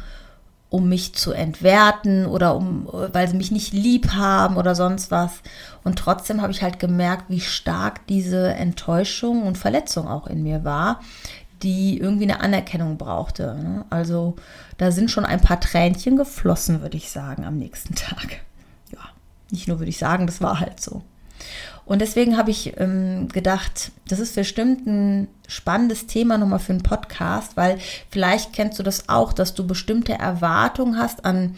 um 0.69 0.87
mich 0.87 1.15
zu 1.15 1.31
entwerten 1.31 2.25
oder 2.25 2.55
um, 2.55 2.87
weil 2.91 3.27
sie 3.27 3.37
mich 3.37 3.51
nicht 3.51 3.73
lieb 3.73 4.13
haben 4.13 4.57
oder 4.57 4.75
sonst 4.75 5.09
was. 5.09 5.41
Und 5.83 5.97
trotzdem 5.97 6.41
habe 6.41 6.51
ich 6.51 6.61
halt 6.61 6.79
gemerkt, 6.79 7.25
wie 7.29 7.39
stark 7.39 8.05
diese 8.07 8.53
Enttäuschung 8.53 9.43
und 9.43 9.57
Verletzung 9.57 10.07
auch 10.07 10.27
in 10.27 10.43
mir 10.43 10.63
war, 10.63 11.01
die 11.63 11.97
irgendwie 11.99 12.23
eine 12.23 12.41
Anerkennung 12.41 12.97
brauchte. 12.97 13.55
Ne? 13.55 13.85
Also 13.89 14.35
da 14.77 14.91
sind 14.91 15.09
schon 15.09 15.25
ein 15.25 15.41
paar 15.41 15.59
Tränchen 15.59 16.17
geflossen, 16.17 16.81
würde 16.81 16.97
ich 16.97 17.09
sagen, 17.09 17.45
am 17.45 17.57
nächsten 17.57 17.95
Tag. 17.95 18.41
Ja, 18.91 18.99
nicht 19.49 19.67
nur 19.67 19.79
würde 19.79 19.89
ich 19.89 19.97
sagen, 19.97 20.27
das 20.27 20.39
war 20.41 20.59
halt 20.59 20.79
so. 20.79 21.01
Und 21.89 22.01
deswegen 22.01 22.37
habe 22.37 22.51
ich 22.51 22.79
ähm, 22.79 23.29
gedacht, 23.29 23.91
das 24.07 24.19
ist 24.19 24.35
bestimmt 24.35 24.85
ein 24.85 25.27
spannendes 25.47 26.05
Thema 26.05 26.37
nochmal 26.37 26.59
für 26.59 26.71
einen 26.71 26.83
Podcast, 26.83 27.57
weil 27.57 27.79
vielleicht 28.11 28.53
kennst 28.53 28.77
du 28.77 28.83
das 28.83 29.09
auch, 29.09 29.33
dass 29.33 29.55
du 29.55 29.65
bestimmte 29.65 30.13
Erwartungen 30.13 30.99
hast 30.99 31.25
an, 31.25 31.55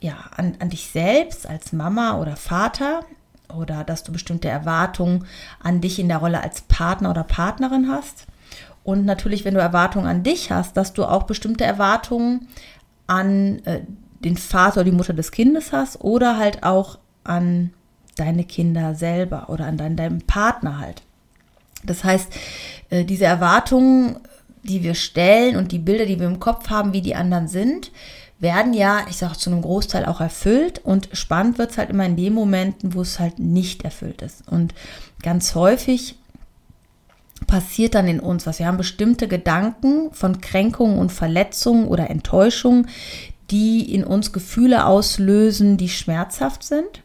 ja, 0.00 0.14
an, 0.36 0.54
an 0.60 0.70
dich 0.70 0.86
selbst 0.86 1.48
als 1.48 1.72
Mama 1.72 2.20
oder 2.20 2.36
Vater 2.36 3.00
oder 3.52 3.82
dass 3.82 4.04
du 4.04 4.12
bestimmte 4.12 4.48
Erwartungen 4.48 5.26
an 5.60 5.80
dich 5.80 5.98
in 5.98 6.06
der 6.06 6.18
Rolle 6.18 6.44
als 6.44 6.60
Partner 6.60 7.10
oder 7.10 7.24
Partnerin 7.24 7.90
hast. 7.90 8.26
Und 8.84 9.04
natürlich, 9.04 9.44
wenn 9.44 9.54
du 9.54 9.60
Erwartungen 9.60 10.06
an 10.06 10.22
dich 10.22 10.52
hast, 10.52 10.76
dass 10.76 10.92
du 10.92 11.04
auch 11.04 11.24
bestimmte 11.24 11.64
Erwartungen 11.64 12.46
an 13.08 13.58
äh, 13.64 13.80
den 14.20 14.36
Vater 14.36 14.76
oder 14.76 14.84
die 14.84 14.96
Mutter 14.96 15.12
des 15.12 15.32
Kindes 15.32 15.72
hast 15.72 16.02
oder 16.02 16.38
halt 16.38 16.62
auch 16.62 17.00
an 17.24 17.72
deine 18.16 18.44
Kinder 18.44 18.94
selber 18.94 19.48
oder 19.48 19.66
an 19.66 19.76
deinen, 19.76 19.96
deinem 19.96 20.20
Partner 20.22 20.78
halt. 20.78 21.02
Das 21.84 22.04
heißt, 22.04 22.32
äh, 22.90 23.04
diese 23.04 23.24
Erwartungen, 23.24 24.16
die 24.62 24.82
wir 24.82 24.94
stellen 24.94 25.56
und 25.56 25.72
die 25.72 25.78
Bilder, 25.78 26.06
die 26.06 26.20
wir 26.20 26.26
im 26.26 26.40
Kopf 26.40 26.70
haben, 26.70 26.92
wie 26.92 27.02
die 27.02 27.14
anderen 27.14 27.48
sind, 27.48 27.90
werden 28.38 28.74
ja, 28.74 29.06
ich 29.08 29.16
sage 29.16 29.38
zu 29.38 29.50
einem 29.50 29.62
Großteil 29.62 30.04
auch 30.04 30.20
erfüllt 30.20 30.80
und 30.84 31.08
spannend 31.12 31.58
wird 31.58 31.70
es 31.70 31.78
halt 31.78 31.90
immer 31.90 32.06
in 32.06 32.16
den 32.16 32.34
Momenten, 32.34 32.94
wo 32.94 33.00
es 33.00 33.18
halt 33.18 33.38
nicht 33.38 33.84
erfüllt 33.84 34.20
ist. 34.20 34.48
Und 34.48 34.74
ganz 35.22 35.54
häufig 35.54 36.16
passiert 37.46 37.94
dann 37.94 38.08
in 38.08 38.20
uns 38.20 38.46
was. 38.46 38.58
Wir 38.58 38.66
haben 38.66 38.76
bestimmte 38.76 39.28
Gedanken 39.28 40.12
von 40.12 40.40
Kränkungen 40.40 40.98
und 40.98 41.12
Verletzungen 41.12 41.86
oder 41.86 42.10
Enttäuschungen, 42.10 42.88
die 43.50 43.94
in 43.94 44.04
uns 44.04 44.32
Gefühle 44.32 44.86
auslösen, 44.86 45.76
die 45.76 45.88
schmerzhaft 45.88 46.64
sind 46.64 47.02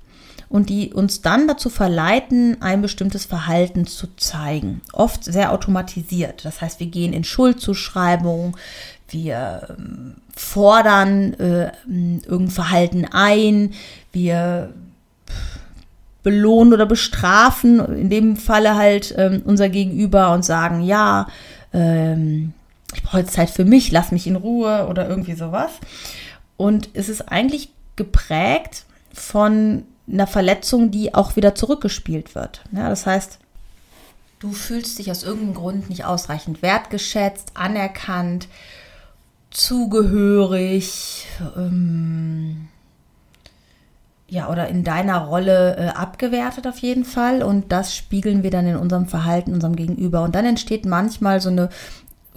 und 0.49 0.69
die 0.69 0.93
uns 0.93 1.21
dann 1.21 1.47
dazu 1.47 1.69
verleiten, 1.69 2.61
ein 2.61 2.81
bestimmtes 2.81 3.25
Verhalten 3.25 3.85
zu 3.85 4.07
zeigen. 4.15 4.81
Oft 4.93 5.23
sehr 5.23 5.51
automatisiert. 5.51 6.45
Das 6.45 6.61
heißt, 6.61 6.79
wir 6.79 6.87
gehen 6.87 7.13
in 7.13 7.23
Schuldzuschreibung, 7.23 8.55
wir 9.09 9.75
ähm, 9.77 10.15
fordern 10.35 11.33
äh, 11.35 11.71
irgendein 11.87 12.49
Verhalten 12.49 13.05
ein, 13.11 13.73
wir 14.11 14.73
belohnen 16.23 16.73
oder 16.73 16.85
bestrafen, 16.85 17.79
in 17.95 18.09
dem 18.09 18.35
Falle 18.35 18.75
halt 18.75 19.13
ähm, 19.17 19.41
unser 19.45 19.69
Gegenüber 19.69 20.33
und 20.33 20.43
sagen, 20.43 20.81
ja, 20.81 21.27
ähm, 21.73 22.53
ich 22.93 23.03
brauche 23.03 23.19
jetzt 23.19 23.33
Zeit 23.33 23.49
für 23.49 23.65
mich, 23.65 23.91
lass 23.91 24.11
mich 24.11 24.27
in 24.27 24.35
Ruhe 24.35 24.87
oder 24.89 25.07
irgendwie 25.07 25.35
sowas. 25.35 25.71
Und 26.57 26.89
es 26.93 27.07
ist 27.07 27.21
eigentlich 27.31 27.69
geprägt 27.95 28.85
von 29.13 29.83
einer 30.11 30.27
Verletzung, 30.27 30.91
die 30.91 31.13
auch 31.13 31.35
wieder 31.35 31.55
zurückgespielt 31.55 32.35
wird. 32.35 32.63
Ja, 32.71 32.89
das 32.89 33.05
heißt, 33.05 33.39
du 34.39 34.51
fühlst 34.51 34.99
dich 34.99 35.11
aus 35.11 35.23
irgendeinem 35.23 35.55
Grund 35.55 35.89
nicht 35.89 36.05
ausreichend 36.05 36.61
wertgeschätzt, 36.61 37.51
anerkannt, 37.55 38.47
zugehörig, 39.49 41.27
ähm, 41.55 42.67
ja, 44.29 44.49
oder 44.49 44.67
in 44.67 44.83
deiner 44.83 45.19
Rolle 45.19 45.77
äh, 45.77 45.87
abgewertet 45.87 46.67
auf 46.67 46.79
jeden 46.79 47.05
Fall. 47.05 47.41
Und 47.41 47.71
das 47.71 47.95
spiegeln 47.95 48.43
wir 48.43 48.51
dann 48.51 48.67
in 48.67 48.75
unserem 48.75 49.07
Verhalten, 49.07 49.53
unserem 49.53 49.75
Gegenüber. 49.75 50.23
Und 50.23 50.35
dann 50.35 50.45
entsteht 50.45 50.85
manchmal 50.85 51.39
so 51.39 51.49
eine 51.49 51.69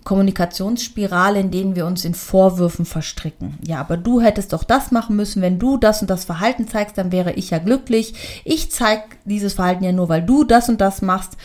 Kommunikationsspirale, 0.04 1.40
in 1.40 1.50
denen 1.50 1.76
wir 1.76 1.86
uns 1.86 2.04
in 2.04 2.14
Vorwürfen 2.14 2.84
verstricken. 2.84 3.58
Ja, 3.66 3.80
aber 3.80 3.96
du 3.96 4.20
hättest 4.20 4.52
doch 4.52 4.64
das 4.64 4.90
machen 4.90 5.16
müssen, 5.16 5.42
wenn 5.42 5.58
du 5.58 5.76
das 5.76 6.00
und 6.00 6.10
das 6.10 6.24
Verhalten 6.24 6.68
zeigst, 6.68 6.98
dann 6.98 7.12
wäre 7.12 7.32
ich 7.32 7.50
ja 7.50 7.58
glücklich. 7.58 8.42
Ich 8.44 8.70
zeige 8.70 9.02
dieses 9.24 9.54
Verhalten 9.54 9.84
ja 9.84 9.92
nur, 9.92 10.08
weil 10.08 10.22
du 10.22 10.44
das 10.44 10.68
und 10.68 10.80
das 10.80 11.02
machst. 11.02 11.36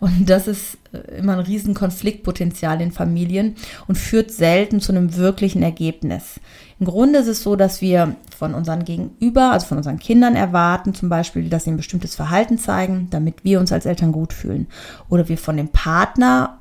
Und 0.00 0.28
das 0.28 0.48
ist 0.48 0.76
äh, 0.92 1.18
immer 1.18 1.34
ein 1.34 1.40
riesen 1.40 1.72
Konfliktpotenzial 1.72 2.80
in 2.80 2.92
Familien 2.92 3.56
und 3.86 3.96
führt 3.96 4.30
selten 4.30 4.80
zu 4.80 4.92
einem 4.92 5.16
wirklichen 5.16 5.62
Ergebnis. 5.62 6.40
Im 6.78 6.86
Grunde 6.86 7.20
ist 7.20 7.28
es 7.28 7.42
so, 7.42 7.56
dass 7.56 7.80
wir 7.80 8.16
von 8.36 8.52
unseren 8.54 8.84
Gegenüber, 8.84 9.52
also 9.52 9.66
von 9.66 9.78
unseren 9.78 9.98
Kindern 9.98 10.36
erwarten, 10.36 10.94
zum 10.94 11.08
Beispiel, 11.08 11.48
dass 11.48 11.64
sie 11.64 11.70
ein 11.70 11.76
bestimmtes 11.76 12.16
Verhalten 12.16 12.58
zeigen, 12.58 13.08
damit 13.10 13.44
wir 13.44 13.60
uns 13.60 13.72
als 13.72 13.86
Eltern 13.86 14.12
gut 14.12 14.32
fühlen. 14.32 14.66
Oder 15.08 15.28
wir 15.28 15.38
von 15.38 15.56
dem 15.56 15.68
Partner 15.68 16.58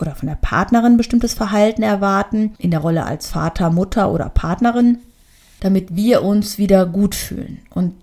oder 0.00 0.14
von 0.14 0.28
der 0.28 0.36
Partnerin 0.36 0.96
bestimmtes 0.96 1.34
Verhalten 1.34 1.82
erwarten, 1.82 2.54
in 2.58 2.70
der 2.70 2.80
Rolle 2.80 3.04
als 3.04 3.28
Vater, 3.28 3.70
Mutter 3.70 4.12
oder 4.12 4.28
Partnerin, 4.28 4.98
damit 5.60 5.94
wir 5.94 6.22
uns 6.22 6.58
wieder 6.58 6.86
gut 6.86 7.14
fühlen. 7.14 7.58
Und 7.70 7.94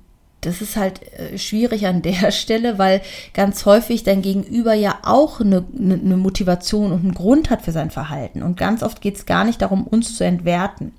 das 0.42 0.62
ist 0.62 0.76
halt 0.76 1.02
äh, 1.14 1.38
schwierig 1.38 1.88
an 1.88 2.02
der 2.04 2.32
Stelle, 2.32 2.78
weil 2.78 3.02
ganz 3.34 3.66
häufig 3.66 4.04
dein 4.04 4.22
Gegenüber 4.22 4.74
ja 4.74 5.00
auch 5.04 5.42
eine, 5.42 5.66
eine 5.78 6.18
Motivation 6.18 6.92
und 6.92 7.02
einen 7.02 7.14
Grund 7.14 7.50
hat 7.50 7.62
für 7.62 7.72
sein 7.72 7.92
Verhalten. 7.92 8.44
Und 8.44 8.58
ganz 8.58 8.84
oft 8.84 9.02
geht 9.02 9.16
es 9.16 9.26
gar 9.26 9.44
nicht 9.44 9.62
darum, 9.62 9.86
uns 9.86 10.16
zu 10.16 10.24
entwerten. 10.24 10.94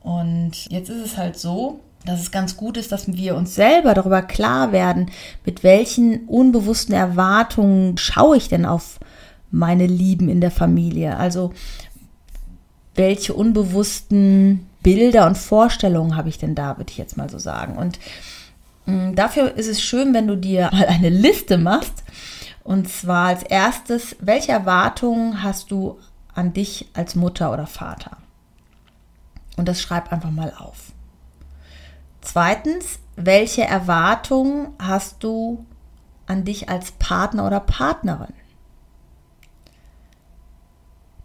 Und 0.00 0.70
jetzt 0.70 0.88
ist 0.88 1.04
es 1.04 1.16
halt 1.16 1.36
so, 1.36 1.80
dass 2.04 2.20
es 2.20 2.30
ganz 2.30 2.56
gut 2.56 2.76
ist, 2.76 2.92
dass 2.92 3.12
wir 3.12 3.34
uns 3.34 3.56
selber 3.56 3.92
darüber 3.92 4.22
klar 4.22 4.70
werden, 4.70 5.10
mit 5.44 5.64
welchen 5.64 6.26
unbewussten 6.26 6.94
Erwartungen 6.94 7.98
schaue 7.98 8.36
ich 8.36 8.48
denn 8.48 8.64
auf 8.64 9.00
meine 9.50 9.86
Lieben 9.86 10.28
in 10.28 10.40
der 10.40 10.50
Familie. 10.50 11.16
Also 11.16 11.52
welche 12.94 13.34
unbewussten 13.34 14.66
Bilder 14.82 15.26
und 15.26 15.36
Vorstellungen 15.36 16.16
habe 16.16 16.28
ich 16.28 16.38
denn 16.38 16.54
da, 16.54 16.78
würde 16.78 16.90
ich 16.90 16.98
jetzt 16.98 17.16
mal 17.16 17.28
so 17.28 17.38
sagen. 17.38 17.76
Und 17.76 17.98
Mm, 18.86 19.14
dafür 19.14 19.54
ist 19.56 19.66
es 19.66 19.82
schön, 19.82 20.14
wenn 20.14 20.26
du 20.26 20.36
dir 20.36 20.70
mal 20.72 20.86
eine 20.86 21.10
Liste 21.10 21.58
machst. 21.58 22.04
Und 22.64 22.88
zwar 22.88 23.28
als 23.28 23.42
erstes, 23.42 24.16
welche 24.20 24.52
Erwartungen 24.52 25.42
hast 25.42 25.70
du 25.70 25.98
an 26.34 26.52
dich 26.52 26.88
als 26.94 27.14
Mutter 27.14 27.52
oder 27.52 27.66
Vater? 27.66 28.16
Und 29.56 29.68
das 29.68 29.80
schreib 29.80 30.12
einfach 30.12 30.30
mal 30.30 30.52
auf. 30.56 30.92
Zweitens, 32.20 32.98
welche 33.14 33.62
Erwartungen 33.62 34.68
hast 34.78 35.22
du 35.22 35.64
an 36.26 36.44
dich 36.44 36.68
als 36.68 36.90
Partner 36.92 37.46
oder 37.46 37.60
Partnerin? 37.60 38.34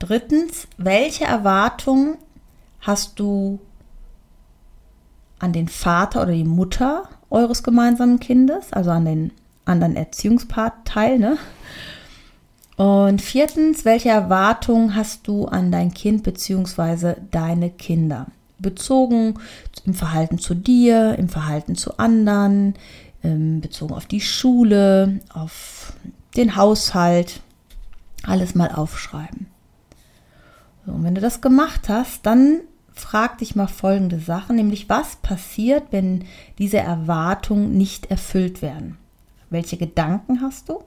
Drittens, 0.01 0.67
welche 0.77 1.25
Erwartungen 1.25 2.17
hast 2.79 3.19
du 3.19 3.59
an 5.37 5.53
den 5.53 5.67
Vater 5.67 6.23
oder 6.23 6.31
die 6.31 6.43
Mutter 6.43 7.03
eures 7.29 7.61
gemeinsamen 7.61 8.19
Kindes, 8.19 8.73
also 8.73 8.89
an 8.89 9.05
den 9.05 9.31
anderen 9.63 9.95
Erziehungspart 9.95 10.73
teil. 10.85 11.19
Ne? 11.19 11.37
Und 12.77 13.21
viertens, 13.21 13.85
welche 13.85 14.09
Erwartungen 14.09 14.95
hast 14.95 15.27
du 15.27 15.45
an 15.45 15.71
dein 15.71 15.93
Kind 15.93 16.23
bzw. 16.23 17.17
deine 17.29 17.69
Kinder? 17.69 18.25
Bezogen 18.57 19.35
im 19.85 19.93
Verhalten 19.93 20.39
zu 20.39 20.55
dir, 20.55 21.15
im 21.19 21.29
Verhalten 21.29 21.75
zu 21.75 21.99
anderen, 21.99 22.73
ähm, 23.23 23.61
bezogen 23.61 23.93
auf 23.93 24.07
die 24.07 24.21
Schule, 24.21 25.19
auf 25.31 25.93
den 26.35 26.55
Haushalt. 26.55 27.41
Alles 28.23 28.55
mal 28.55 28.71
aufschreiben. 28.71 29.50
So, 30.85 30.91
und 30.91 31.03
wenn 31.03 31.15
du 31.15 31.21
das 31.21 31.41
gemacht 31.41 31.89
hast, 31.89 32.25
dann 32.25 32.61
frag 32.93 33.37
dich 33.37 33.55
mal 33.55 33.67
folgende 33.67 34.19
Sachen, 34.19 34.55
nämlich 34.55 34.89
was 34.89 35.17
passiert, 35.17 35.85
wenn 35.91 36.25
diese 36.57 36.77
Erwartungen 36.77 37.77
nicht 37.77 38.11
erfüllt 38.11 38.61
werden? 38.61 38.97
Welche 39.49 39.77
Gedanken 39.77 40.41
hast 40.41 40.69
du? 40.69 40.83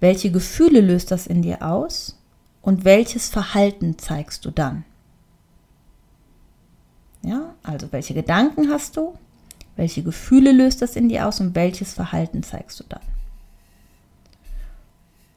Welche 0.00 0.30
Gefühle 0.30 0.80
löst 0.80 1.10
das 1.10 1.26
in 1.26 1.42
dir 1.42 1.62
aus? 1.62 2.18
Und 2.62 2.84
welches 2.84 3.28
Verhalten 3.28 3.98
zeigst 3.98 4.44
du 4.44 4.50
dann? 4.50 4.84
Ja, 7.22 7.54
also 7.62 7.90
welche 7.92 8.14
Gedanken 8.14 8.70
hast 8.70 8.96
du? 8.96 9.14
Welche 9.76 10.02
Gefühle 10.02 10.52
löst 10.52 10.82
das 10.82 10.96
in 10.96 11.08
dir 11.08 11.26
aus 11.26 11.40
und 11.40 11.54
welches 11.54 11.92
Verhalten 11.92 12.42
zeigst 12.42 12.80
du 12.80 12.84
dann? 12.88 13.00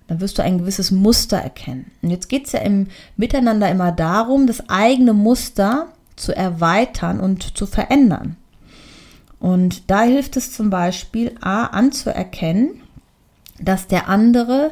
Dann 0.10 0.22
wirst 0.22 0.39
du 0.39 0.44
ein 0.44 0.58
gewisses 0.58 0.89
Muster 0.89 1.38
erkennen. 1.38 1.92
Und 2.01 2.10
jetzt 2.10 2.30
geht 2.30 2.48
es 2.48 2.54
ja 2.54 2.62
im 2.62 2.88
Miteinander 3.16 3.70
immer 3.70 3.92
darum, 3.92 4.48
das 4.48 4.68
eigene 4.68 5.13
Muster 5.13 5.89
zu 6.16 6.36
erweitern 6.36 7.20
und 7.20 7.56
zu 7.56 7.68
verändern. 7.68 8.36
Und 9.39 9.89
da 9.92 10.01
hilft 10.01 10.36
es 10.36 10.51
zum 10.51 10.72
Beispiel, 10.72 11.36
A, 11.42 11.66
anzuerkennen, 11.66 12.82
dass 13.60 13.86
der 13.86 14.10
andere 14.10 14.72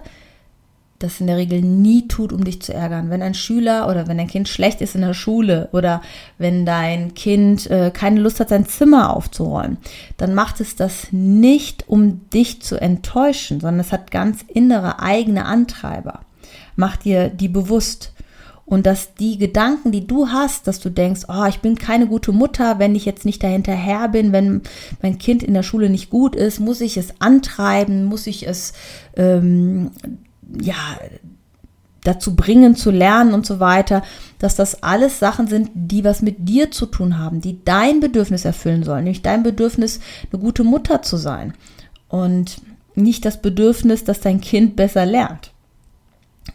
das 0.99 1.21
in 1.21 1.27
der 1.27 1.37
Regel 1.37 1.61
nie 1.61 2.07
tut, 2.07 2.33
um 2.33 2.43
dich 2.43 2.61
zu 2.61 2.73
ärgern. 2.73 3.09
Wenn 3.09 3.21
ein 3.21 3.35
Schüler 3.35 3.87
oder 3.87 4.07
wenn 4.07 4.19
ein 4.19 4.27
Kind 4.27 4.47
schlecht 4.47 4.81
ist 4.81 4.95
in 4.95 5.01
der 5.01 5.13
Schule 5.13 5.69
oder 5.71 6.01
wenn 6.37 6.65
dein 6.65 7.13
Kind 7.13 7.69
äh, 7.69 7.91
keine 7.91 8.19
Lust 8.19 8.39
hat, 8.39 8.49
sein 8.49 8.65
Zimmer 8.65 9.15
aufzuräumen, 9.15 9.77
dann 10.17 10.33
macht 10.33 10.59
es 10.59 10.75
das 10.75 11.07
nicht, 11.11 11.87
um 11.87 12.27
dich 12.31 12.61
zu 12.61 12.81
enttäuschen, 12.81 13.59
sondern 13.59 13.79
es 13.79 13.91
hat 13.91 14.09
ganz 14.09 14.43
innere 14.47 14.99
eigene 14.99 15.45
Antreiber. 15.45 16.21
Mach 16.75 16.97
dir 16.97 17.29
die 17.29 17.49
bewusst. 17.49 18.13
Und 18.65 18.85
dass 18.85 19.13
die 19.13 19.37
Gedanken, 19.37 19.93
die 19.93 20.05
du 20.05 20.27
hast, 20.27 20.67
dass 20.67 20.81
du 20.81 20.89
denkst, 20.89 21.21
oh, 21.29 21.45
ich 21.47 21.59
bin 21.59 21.77
keine 21.77 22.05
gute 22.05 22.33
Mutter, 22.33 22.79
wenn 22.79 22.95
ich 22.95 23.05
jetzt 23.05 23.23
nicht 23.23 23.41
dahinterher 23.41 24.09
bin, 24.09 24.33
wenn 24.33 24.61
mein 25.01 25.17
Kind 25.17 25.41
in 25.41 25.53
der 25.53 25.63
Schule 25.63 25.89
nicht 25.89 26.09
gut 26.09 26.35
ist, 26.35 26.59
muss 26.59 26.81
ich 26.81 26.97
es 26.97 27.13
antreiben, 27.21 28.03
muss 28.03 28.27
ich 28.27 28.45
es 28.45 28.73
ähm, 29.15 29.91
ja, 30.61 30.75
dazu 32.03 32.35
bringen, 32.35 32.75
zu 32.75 32.89
lernen 32.89 33.33
und 33.33 33.45
so 33.45 33.59
weiter, 33.59 34.01
dass 34.39 34.55
das 34.55 34.81
alles 34.81 35.19
Sachen 35.19 35.47
sind, 35.47 35.71
die 35.73 36.03
was 36.03 36.21
mit 36.21 36.47
dir 36.47 36.71
zu 36.71 36.85
tun 36.85 37.17
haben, 37.17 37.41
die 37.41 37.63
dein 37.65 37.99
Bedürfnis 37.99 38.45
erfüllen 38.45 38.83
sollen, 38.83 39.03
nämlich 39.03 39.21
dein 39.21 39.43
Bedürfnis, 39.43 39.99
eine 40.31 40.41
gute 40.41 40.63
Mutter 40.63 41.01
zu 41.01 41.17
sein 41.17 41.53
und 42.07 42.61
nicht 42.95 43.25
das 43.25 43.41
Bedürfnis, 43.41 44.03
dass 44.03 44.21
dein 44.21 44.41
Kind 44.41 44.75
besser 44.75 45.05
lernt. 45.05 45.51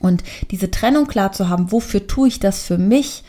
Und 0.01 0.25
diese 0.51 0.71
Trennung 0.71 1.07
klar 1.07 1.33
zu 1.33 1.49
haben, 1.49 1.71
wofür 1.71 2.07
tue 2.07 2.29
ich 2.29 2.41
das 2.41 2.63
für 2.63 2.79
mich 2.79 3.23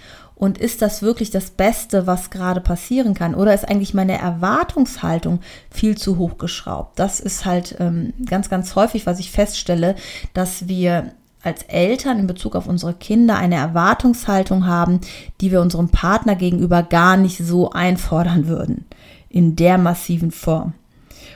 und 0.44 0.58
ist 0.58 0.82
das 0.82 1.02
wirklich 1.02 1.32
das 1.32 1.52
Beste, 1.52 2.06
was 2.06 2.30
gerade 2.30 2.60
passieren 2.60 3.14
kann? 3.14 3.34
Oder 3.34 3.54
ist 3.54 3.64
eigentlich 3.64 3.94
meine 3.94 4.20
Erwartungshaltung 4.20 5.40
viel 5.72 5.98
zu 5.98 6.18
hoch 6.18 6.38
geschraubt? 6.38 7.00
Das 7.00 7.22
ist 7.22 7.46
halt 7.46 7.78
ähm, 7.80 8.12
ganz, 8.26 8.50
ganz 8.50 8.76
häufig, 8.76 9.06
was 9.06 9.20
ich 9.20 9.32
feststelle, 9.32 9.96
dass 10.34 10.68
wir 10.68 11.14
als 11.44 11.64
Eltern 11.64 12.20
in 12.20 12.28
Bezug 12.28 12.58
auf 12.58 12.68
unsere 12.68 12.94
Kinder 12.94 13.38
eine 13.38 13.56
Erwartungshaltung 13.56 14.68
haben, 14.68 15.00
die 15.40 15.50
wir 15.50 15.62
unserem 15.62 15.88
Partner 15.88 16.36
gegenüber 16.36 16.84
gar 16.84 17.16
nicht 17.16 17.38
so 17.38 17.72
einfordern 17.72 18.46
würden. 18.46 18.84
In 19.30 19.56
der 19.56 19.78
massiven 19.78 20.32
Form. 20.32 20.74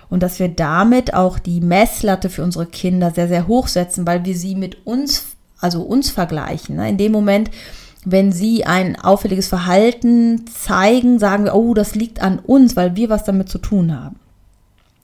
Und 0.10 0.22
dass 0.22 0.38
wir 0.38 0.50
damit 0.50 1.14
auch 1.14 1.40
die 1.40 1.62
Messlatte 1.62 2.30
für 2.30 2.44
unsere 2.44 2.66
Kinder 2.66 3.12
sehr, 3.12 3.30
sehr 3.30 3.48
hoch 3.48 3.68
setzen, 3.68 4.06
weil 4.06 4.26
wir 4.26 4.36
sie 4.36 4.56
mit 4.56 4.86
uns, 4.86 5.28
also 5.62 5.84
uns 5.84 6.10
vergleichen. 6.10 6.76
Ne? 6.76 6.90
In 6.90 6.98
dem 6.98 7.14
Moment, 7.14 7.50
wenn 8.10 8.32
sie 8.32 8.66
ein 8.66 8.98
auffälliges 8.98 9.50
Verhalten 9.50 10.46
zeigen, 10.48 11.20
sagen 11.20 11.44
wir, 11.44 11.56
oh, 11.56 11.74
das 11.74 11.94
liegt 11.94 12.22
an 12.22 12.40
uns, 12.40 12.78
weil 12.78 12.96
wir 12.96 13.10
was 13.10 13.26
damit 13.26 13.50
zu 13.50 13.58
tun 13.58 14.00
haben. 14.00 14.16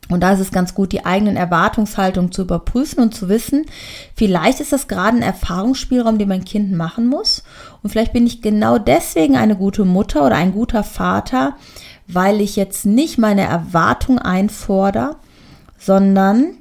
Und 0.09 0.21
da 0.21 0.31
ist 0.31 0.39
es 0.39 0.51
ganz 0.51 0.73
gut, 0.73 0.91
die 0.91 1.05
eigenen 1.05 1.35
Erwartungshaltungen 1.35 2.31
zu 2.31 2.43
überprüfen 2.43 3.01
und 3.01 3.13
zu 3.13 3.27
wissen, 3.29 3.65
vielleicht 4.15 4.59
ist 4.61 4.71
das 4.71 4.87
gerade 4.87 5.17
ein 5.17 5.23
Erfahrungsspielraum, 5.23 6.17
den 6.17 6.29
mein 6.29 6.45
Kind 6.45 6.71
machen 6.71 7.07
muss. 7.07 7.43
Und 7.81 7.89
vielleicht 7.89 8.13
bin 8.13 8.25
ich 8.25 8.41
genau 8.41 8.77
deswegen 8.77 9.35
eine 9.35 9.55
gute 9.55 9.85
Mutter 9.85 10.25
oder 10.25 10.35
ein 10.35 10.53
guter 10.53 10.83
Vater, 10.83 11.55
weil 12.07 12.41
ich 12.41 12.55
jetzt 12.55 12.85
nicht 12.85 13.17
meine 13.17 13.43
Erwartung 13.43 14.19
einfordere, 14.19 15.17
sondern 15.77 16.53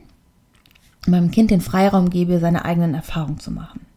meinem 1.06 1.30
Kind 1.30 1.50
den 1.50 1.60
Freiraum 1.60 2.10
gebe, 2.10 2.40
seine 2.40 2.64
eigenen 2.64 2.94
Erfahrungen 2.94 3.38
zu 3.38 3.50
machen. 3.50 3.91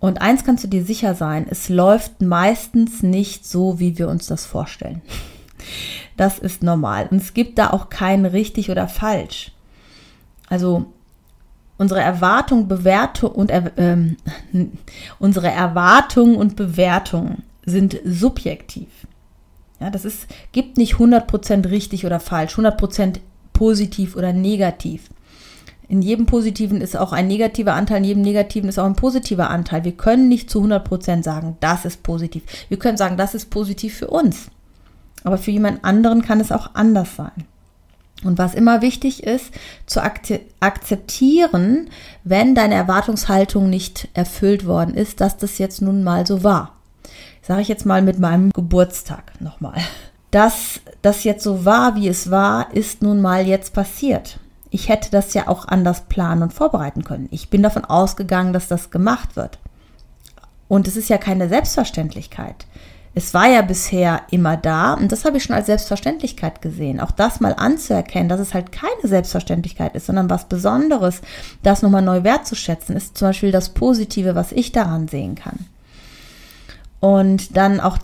Und 0.00 0.20
eins 0.20 0.44
kannst 0.44 0.64
du 0.64 0.68
dir 0.68 0.84
sicher 0.84 1.14
sein, 1.14 1.46
es 1.50 1.68
läuft 1.68 2.22
meistens 2.22 3.02
nicht 3.02 3.46
so, 3.46 3.80
wie 3.80 3.98
wir 3.98 4.08
uns 4.08 4.26
das 4.26 4.46
vorstellen. 4.46 5.02
Das 6.16 6.38
ist 6.38 6.62
normal. 6.62 7.08
Und 7.10 7.18
es 7.18 7.34
gibt 7.34 7.58
da 7.58 7.70
auch 7.70 7.90
kein 7.90 8.24
richtig 8.26 8.70
oder 8.70 8.88
falsch. 8.88 9.52
Also 10.48 10.86
unsere 11.78 12.00
Erwartung, 12.00 12.68
Bewertung 12.68 13.32
und 13.32 13.50
äh, 13.50 13.96
unsere 15.18 15.48
Erwartungen 15.48 16.36
und 16.36 16.56
Bewertungen 16.56 17.42
sind 17.64 18.00
subjektiv. 18.04 18.88
Ja, 19.80 19.90
das 19.90 20.04
ist, 20.04 20.26
gibt 20.52 20.76
nicht 20.76 20.94
100% 20.94 21.70
richtig 21.70 22.04
oder 22.04 22.18
falsch, 22.18 22.54
100% 22.54 23.20
positiv 23.52 24.16
oder 24.16 24.32
negativ. 24.32 25.08
In 25.88 26.02
jedem 26.02 26.26
Positiven 26.26 26.82
ist 26.82 26.96
auch 26.96 27.12
ein 27.12 27.28
negativer 27.28 27.72
Anteil, 27.72 27.98
in 27.98 28.04
jedem 28.04 28.22
Negativen 28.22 28.68
ist 28.68 28.78
auch 28.78 28.84
ein 28.84 28.94
positiver 28.94 29.48
Anteil. 29.48 29.84
Wir 29.84 29.92
können 29.92 30.28
nicht 30.28 30.50
zu 30.50 30.62
100% 30.62 31.22
sagen, 31.22 31.56
das 31.60 31.86
ist 31.86 32.02
positiv. 32.02 32.42
Wir 32.68 32.78
können 32.78 32.98
sagen, 32.98 33.16
das 33.16 33.34
ist 33.34 33.48
positiv 33.48 33.96
für 33.96 34.08
uns. 34.08 34.50
Aber 35.24 35.38
für 35.38 35.50
jemand 35.50 35.84
anderen 35.84 36.22
kann 36.22 36.40
es 36.40 36.52
auch 36.52 36.74
anders 36.74 37.16
sein. 37.16 37.32
Und 38.24 38.36
was 38.36 38.54
immer 38.54 38.82
wichtig 38.82 39.22
ist, 39.22 39.52
zu 39.86 40.02
akzeptieren, 40.02 41.88
wenn 42.24 42.54
deine 42.54 42.74
Erwartungshaltung 42.74 43.70
nicht 43.70 44.08
erfüllt 44.12 44.66
worden 44.66 44.94
ist, 44.94 45.20
dass 45.20 45.36
das 45.36 45.58
jetzt 45.58 45.80
nun 45.80 46.04
mal 46.04 46.26
so 46.26 46.42
war. 46.42 46.74
Sage 47.42 47.62
ich 47.62 47.68
jetzt 47.68 47.86
mal 47.86 48.02
mit 48.02 48.18
meinem 48.18 48.50
Geburtstag 48.50 49.40
nochmal. 49.40 49.80
Dass 50.30 50.80
das 51.00 51.24
jetzt 51.24 51.44
so 51.44 51.64
war, 51.64 51.94
wie 51.94 52.08
es 52.08 52.30
war, 52.30 52.74
ist 52.74 53.02
nun 53.02 53.22
mal 53.22 53.46
jetzt 53.46 53.72
passiert. 53.72 54.38
Ich 54.70 54.88
hätte 54.88 55.10
das 55.10 55.34
ja 55.34 55.48
auch 55.48 55.66
anders 55.66 56.02
planen 56.02 56.42
und 56.42 56.52
vorbereiten 56.52 57.04
können. 57.04 57.28
Ich 57.30 57.48
bin 57.50 57.62
davon 57.62 57.84
ausgegangen, 57.84 58.52
dass 58.52 58.68
das 58.68 58.90
gemacht 58.90 59.36
wird. 59.36 59.58
Und 60.68 60.86
es 60.86 60.96
ist 60.96 61.08
ja 61.08 61.18
keine 61.18 61.48
Selbstverständlichkeit. 61.48 62.66
Es 63.14 63.34
war 63.34 63.48
ja 63.48 63.62
bisher 63.62 64.22
immer 64.30 64.56
da 64.56 64.94
und 64.94 65.10
das 65.10 65.24
habe 65.24 65.38
ich 65.38 65.42
schon 65.42 65.56
als 65.56 65.66
Selbstverständlichkeit 65.66 66.62
gesehen. 66.62 67.00
Auch 67.00 67.10
das 67.10 67.40
mal 67.40 67.54
anzuerkennen, 67.54 68.28
dass 68.28 68.38
es 68.38 68.54
halt 68.54 68.70
keine 68.70 69.02
Selbstverständlichkeit 69.02 69.96
ist, 69.96 70.06
sondern 70.06 70.30
was 70.30 70.44
Besonderes, 70.44 71.22
das 71.62 71.82
nochmal 71.82 72.02
neu 72.02 72.22
wertzuschätzen, 72.22 72.94
ist 72.96 73.18
zum 73.18 73.28
Beispiel 73.28 73.50
das 73.50 73.70
Positive, 73.70 74.34
was 74.34 74.52
ich 74.52 74.70
daran 74.70 75.08
sehen 75.08 75.34
kann. 75.34 75.66
Und 77.00 77.56
dann 77.56 77.80
auch 77.80 77.98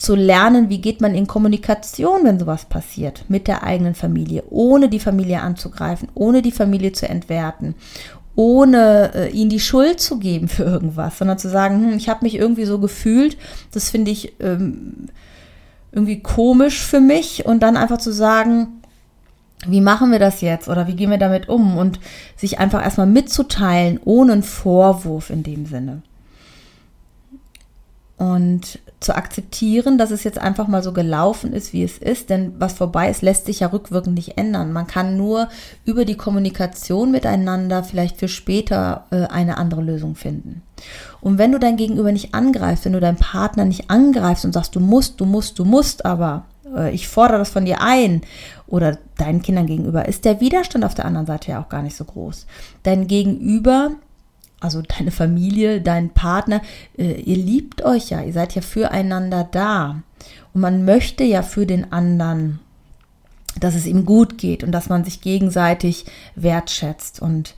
zu 0.00 0.14
lernen, 0.14 0.70
wie 0.70 0.80
geht 0.80 1.02
man 1.02 1.14
in 1.14 1.26
Kommunikation, 1.26 2.24
wenn 2.24 2.38
sowas 2.38 2.64
passiert, 2.64 3.26
mit 3.28 3.46
der 3.46 3.64
eigenen 3.64 3.94
Familie, 3.94 4.44
ohne 4.48 4.88
die 4.88 4.98
Familie 4.98 5.42
anzugreifen, 5.42 6.08
ohne 6.14 6.40
die 6.40 6.52
Familie 6.52 6.92
zu 6.92 7.06
entwerten, 7.06 7.74
ohne 8.34 9.12
äh, 9.14 9.30
ihnen 9.30 9.50
die 9.50 9.60
Schuld 9.60 10.00
zu 10.00 10.18
geben 10.18 10.48
für 10.48 10.62
irgendwas, 10.62 11.18
sondern 11.18 11.36
zu 11.36 11.50
sagen, 11.50 11.84
hm, 11.84 11.98
ich 11.98 12.08
habe 12.08 12.24
mich 12.24 12.36
irgendwie 12.36 12.64
so 12.64 12.78
gefühlt, 12.78 13.36
das 13.72 13.90
finde 13.90 14.10
ich 14.10 14.32
ähm, 14.40 15.08
irgendwie 15.92 16.20
komisch 16.20 16.82
für 16.82 17.00
mich 17.00 17.44
und 17.44 17.62
dann 17.62 17.76
einfach 17.76 17.98
zu 17.98 18.10
sagen, 18.10 18.80
wie 19.66 19.82
machen 19.82 20.12
wir 20.12 20.18
das 20.18 20.40
jetzt 20.40 20.70
oder 20.70 20.86
wie 20.86 20.96
gehen 20.96 21.10
wir 21.10 21.18
damit 21.18 21.50
um 21.50 21.76
und 21.76 22.00
sich 22.36 22.58
einfach 22.58 22.82
erstmal 22.82 23.06
mitzuteilen, 23.06 24.00
ohne 24.02 24.32
einen 24.32 24.42
Vorwurf 24.42 25.28
in 25.28 25.42
dem 25.42 25.66
Sinne. 25.66 26.00
Und 28.16 28.78
zu 29.00 29.16
akzeptieren, 29.16 29.96
dass 29.96 30.10
es 30.10 30.24
jetzt 30.24 30.38
einfach 30.38 30.68
mal 30.68 30.82
so 30.82 30.92
gelaufen 30.92 31.54
ist, 31.54 31.72
wie 31.72 31.82
es 31.82 31.96
ist, 31.96 32.28
denn 32.28 32.52
was 32.58 32.74
vorbei 32.74 33.10
ist, 33.10 33.22
lässt 33.22 33.46
sich 33.46 33.60
ja 33.60 33.68
rückwirkend 33.68 34.14
nicht 34.14 34.36
ändern. 34.36 34.74
Man 34.74 34.86
kann 34.86 35.16
nur 35.16 35.48
über 35.86 36.04
die 36.04 36.16
Kommunikation 36.16 37.10
miteinander 37.10 37.82
vielleicht 37.82 38.18
für 38.18 38.28
später 38.28 39.06
äh, 39.10 39.24
eine 39.26 39.56
andere 39.56 39.80
Lösung 39.80 40.16
finden. 40.16 40.60
Und 41.22 41.38
wenn 41.38 41.52
du 41.52 41.58
dein 41.58 41.78
Gegenüber 41.78 42.12
nicht 42.12 42.34
angreifst, 42.34 42.84
wenn 42.84 42.92
du 42.92 43.00
deinen 43.00 43.16
Partner 43.16 43.64
nicht 43.64 43.90
angreifst 43.90 44.44
und 44.44 44.52
sagst, 44.52 44.76
du 44.76 44.80
musst, 44.80 45.18
du 45.18 45.24
musst, 45.24 45.58
du 45.58 45.64
musst 45.64 46.04
aber, 46.04 46.44
äh, 46.76 46.94
ich 46.94 47.08
fordere 47.08 47.38
das 47.38 47.50
von 47.50 47.64
dir 47.64 47.80
ein 47.80 48.20
oder 48.66 48.98
deinen 49.16 49.40
Kindern 49.40 49.66
gegenüber, 49.66 50.06
ist 50.08 50.26
der 50.26 50.40
Widerstand 50.40 50.84
auf 50.84 50.94
der 50.94 51.06
anderen 51.06 51.26
Seite 51.26 51.52
ja 51.52 51.62
auch 51.62 51.70
gar 51.70 51.82
nicht 51.82 51.96
so 51.96 52.04
groß. 52.04 52.46
Dein 52.82 53.06
Gegenüber 53.06 53.92
also 54.60 54.82
deine 54.82 55.10
Familie, 55.10 55.80
dein 55.80 56.10
Partner, 56.10 56.60
äh, 56.96 57.20
ihr 57.20 57.36
liebt 57.36 57.82
euch 57.82 58.10
ja, 58.10 58.22
ihr 58.22 58.32
seid 58.32 58.54
ja 58.54 58.62
füreinander 58.62 59.48
da. 59.50 60.02
Und 60.52 60.60
man 60.60 60.84
möchte 60.84 61.24
ja 61.24 61.42
für 61.42 61.66
den 61.66 61.92
anderen, 61.92 62.60
dass 63.58 63.74
es 63.74 63.86
ihm 63.86 64.04
gut 64.04 64.38
geht 64.38 64.62
und 64.62 64.72
dass 64.72 64.88
man 64.88 65.04
sich 65.04 65.20
gegenseitig 65.20 66.04
wertschätzt. 66.34 67.20
Und 67.20 67.54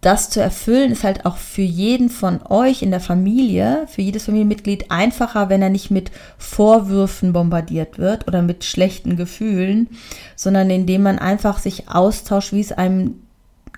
das 0.00 0.28
zu 0.28 0.40
erfüllen 0.40 0.92
ist 0.92 1.04
halt 1.04 1.24
auch 1.24 1.36
für 1.36 1.62
jeden 1.62 2.10
von 2.10 2.40
euch 2.48 2.82
in 2.82 2.90
der 2.90 3.00
Familie, 3.00 3.86
für 3.88 4.02
jedes 4.02 4.24
Familienmitglied 4.24 4.90
einfacher, 4.90 5.48
wenn 5.48 5.62
er 5.62 5.70
nicht 5.70 5.90
mit 5.90 6.10
Vorwürfen 6.36 7.32
bombardiert 7.32 7.98
wird 7.98 8.28
oder 8.28 8.42
mit 8.42 8.64
schlechten 8.64 9.16
Gefühlen, 9.16 9.88
sondern 10.36 10.68
indem 10.70 11.02
man 11.02 11.18
einfach 11.18 11.58
sich 11.58 11.88
austauscht, 11.88 12.52
wie 12.52 12.60
es 12.60 12.72
einem 12.72 13.14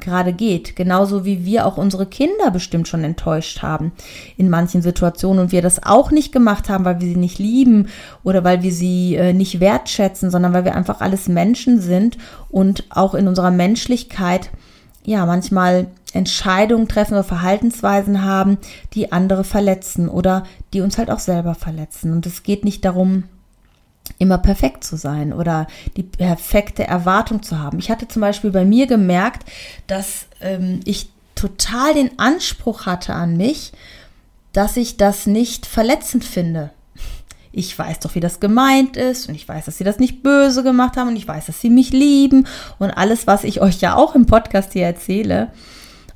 gerade 0.01 0.33
geht. 0.33 0.77
Genauso 0.77 1.25
wie 1.25 1.45
wir 1.45 1.67
auch 1.67 1.77
unsere 1.77 2.07
Kinder 2.07 2.51
bestimmt 2.51 2.89
schon 2.89 3.05
enttäuscht 3.05 3.63
haben 3.63 3.93
in 4.37 4.51
manchen 4.51 4.83
Situationen 4.83 5.45
und 5.45 5.53
wir 5.53 5.63
das 5.63 5.83
auch 5.83 6.11
nicht 6.11 6.33
gemacht 6.33 6.69
haben, 6.69 6.85
weil 6.85 7.01
wir 7.01 7.09
sie 7.09 7.17
nicht 7.17 7.39
lieben 7.39 7.89
oder 8.23 8.45
weil 8.45 8.63
wir 8.63 8.73
sie 8.73 9.17
äh, 9.17 9.33
nicht 9.33 9.61
wertschätzen, 9.61 10.31
sondern 10.31 10.53
weil 10.53 10.65
wir 10.65 10.75
einfach 10.75 11.01
alles 11.01 11.29
Menschen 11.29 11.81
sind 11.81 12.19
und 12.49 12.85
auch 12.91 13.15
in 13.15 13.29
unserer 13.29 13.51
Menschlichkeit 13.51 14.51
ja 15.05 15.25
manchmal 15.25 15.87
Entscheidungen 16.13 16.89
treffen 16.89 17.15
oder 17.15 17.25
Verhaltensweisen 17.25 18.25
haben, 18.25 18.59
die 18.95 19.13
andere 19.13 19.45
verletzen 19.45 20.09
oder 20.09 20.45
die 20.73 20.81
uns 20.81 20.99
halt 20.99 21.11
auch 21.11 21.19
selber 21.19 21.55
verletzen. 21.55 22.13
Und 22.13 22.27
es 22.27 22.43
geht 22.43 22.65
nicht 22.65 22.85
darum, 22.85 23.25
immer 24.19 24.39
perfekt 24.39 24.85
zu 24.85 24.97
sein 24.97 25.33
oder 25.33 25.67
die 25.97 26.03
perfekte 26.03 26.87
Erwartung 26.87 27.43
zu 27.43 27.59
haben. 27.59 27.79
Ich 27.79 27.91
hatte 27.91 28.09
zum 28.09 28.21
Beispiel 28.21 28.51
bei 28.51 28.65
mir 28.65 28.87
gemerkt, 28.87 29.49
dass 29.87 30.27
ähm, 30.41 30.81
ich 30.85 31.11
total 31.35 31.95
den 31.95 32.19
Anspruch 32.19 32.87
hatte 32.87 33.15
an 33.15 33.37
mich, 33.37 33.73
dass 34.53 34.77
ich 34.77 34.97
das 34.97 35.27
nicht 35.27 35.67
verletzend 35.67 36.25
finde. 36.25 36.71
Ich 37.53 37.79
weiß 37.79 38.01
doch, 38.01 38.15
wie 38.15 38.21
das 38.21 38.41
gemeint 38.41 38.97
ist 38.97 39.29
und 39.29 39.35
ich 39.35 39.49
weiß, 39.49 39.65
dass 39.65 39.79
sie 39.79 39.85
das 39.85 39.99
nicht 39.99 40.23
böse 40.23 40.63
gemacht 40.63 40.97
haben 40.97 41.09
und 41.09 41.17
ich 41.17 41.27
weiß, 41.27 41.47
dass 41.47 41.61
sie 41.61 41.71
mich 41.71 41.91
lieben 41.91 42.47
und 42.79 42.91
alles, 42.91 43.27
was 43.27 43.45
ich 43.45 43.61
euch 43.61 43.81
ja 43.81 43.95
auch 43.95 44.15
im 44.15 44.27
Podcast 44.27 44.73
hier 44.73 44.85
erzähle. 44.85 45.53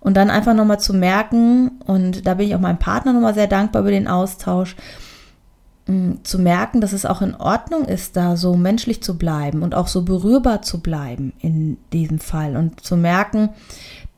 Und 0.01 0.17
dann 0.17 0.31
einfach 0.31 0.55
nochmal 0.55 0.81
zu 0.81 0.95
merken, 0.95 1.73
und 1.85 2.27
da 2.27 2.35
bin 2.35 2.49
ich 2.49 2.55
auch 2.55 2.61
meinem 2.61 2.79
Partner 2.79 3.13
nochmal 3.13 3.35
sehr 3.35 3.47
dankbar 3.47 3.83
über 3.83 3.91
den 3.91 4.09
Austausch, 4.09 4.75
zu 6.23 6.39
merken, 6.39 6.81
dass 6.81 6.93
es 6.93 7.07
auch 7.07 7.23
in 7.23 7.35
Ordnung 7.35 7.85
ist, 7.85 8.17
da 8.17 8.37
so 8.37 8.57
menschlich 8.57 9.03
zu 9.03 9.17
bleiben 9.17 9.63
und 9.63 9.75
auch 9.75 9.89
so 9.89 10.03
berührbar 10.03 10.63
zu 10.63 10.81
bleiben 10.81 11.33
in 11.41 11.77
diesem 11.93 12.19
Fall 12.19 12.57
und 12.57 12.85
zu 12.85 12.97
merken, 12.97 13.51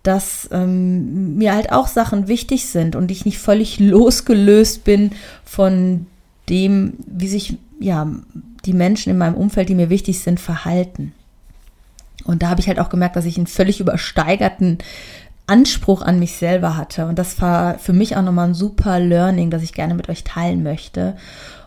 dass 0.03 0.49
ähm, 0.53 1.37
mir 1.37 1.55
halt 1.55 1.71
auch 1.71 1.87
Sachen 1.87 2.29
wichtig 2.29 2.67
sind 2.67 2.97
und 2.97 3.11
ich 3.11 3.25
nicht 3.25 3.39
völlig 3.39 3.79
losgelöst 3.81 4.85
bin 4.85 5.13
von 5.45 6.07
dem, 6.49 6.95
wie 7.07 7.29
sich 7.29 7.57
ja 7.79 8.09
die 8.65 8.73
Menschen 8.75 9.11
in 9.11 9.19
meinem 9.19 9.35
Umfeld, 9.35 9.69
die 9.69 9.75
mir 9.75 9.91
wichtig 9.91 10.21
sind, 10.21 10.41
verhalten. 10.41 11.13
Und 12.25 12.43
da 12.43 12.51
habe 12.51 12.61
ich 12.61 12.69
halt 12.69 12.79
auch 12.79 12.89
gemerkt, 12.89 13.17
dass 13.17 13.25
ich 13.25 13.37
einen 13.37 13.47
völlig 13.49 13.81
übersteigerten 13.81 14.79
Anspruch 15.47 16.03
an 16.03 16.19
mich 16.19 16.37
selber 16.37 16.77
hatte. 16.77 17.07
Und 17.07 17.19
das 17.19 17.41
war 17.41 17.79
für 17.79 17.93
mich 17.93 18.17
auch 18.17 18.23
nochmal 18.23 18.49
ein 18.49 18.55
super 18.55 19.01
Learning, 19.01 19.51
das 19.51 19.63
ich 19.63 19.73
gerne 19.73 19.95
mit 19.95 20.09
euch 20.09 20.25
teilen 20.25 20.63
möchte. 20.63 21.17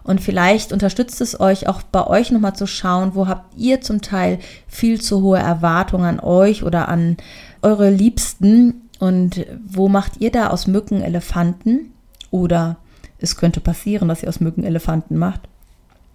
Und 0.05 0.21
vielleicht 0.21 0.71
unterstützt 0.71 1.19
es 1.19 1.39
euch 1.39 1.67
auch 1.67 1.81
bei 1.81 2.05
euch 2.05 2.29
nochmal 2.29 2.55
zu 2.55 2.67
schauen, 2.67 3.15
wo 3.15 3.27
habt 3.27 3.57
ihr 3.57 3.81
zum 3.81 4.01
Teil 4.01 4.37
viel 4.67 5.01
zu 5.01 5.23
hohe 5.23 5.39
Erwartungen 5.39 6.05
an 6.05 6.19
euch 6.19 6.61
oder 6.61 6.89
an 6.89 7.17
eure 7.63 7.89
Liebsten 7.89 8.83
und 8.99 9.45
wo 9.67 9.89
macht 9.89 10.21
ihr 10.21 10.31
da 10.31 10.51
aus 10.51 10.67
Mücken 10.67 11.01
Elefanten? 11.01 11.91
Oder 12.29 12.77
es 13.17 13.35
könnte 13.35 13.61
passieren, 13.61 14.07
dass 14.07 14.21
ihr 14.21 14.29
aus 14.29 14.39
Mücken 14.39 14.63
Elefanten 14.63 15.17
macht. 15.17 15.41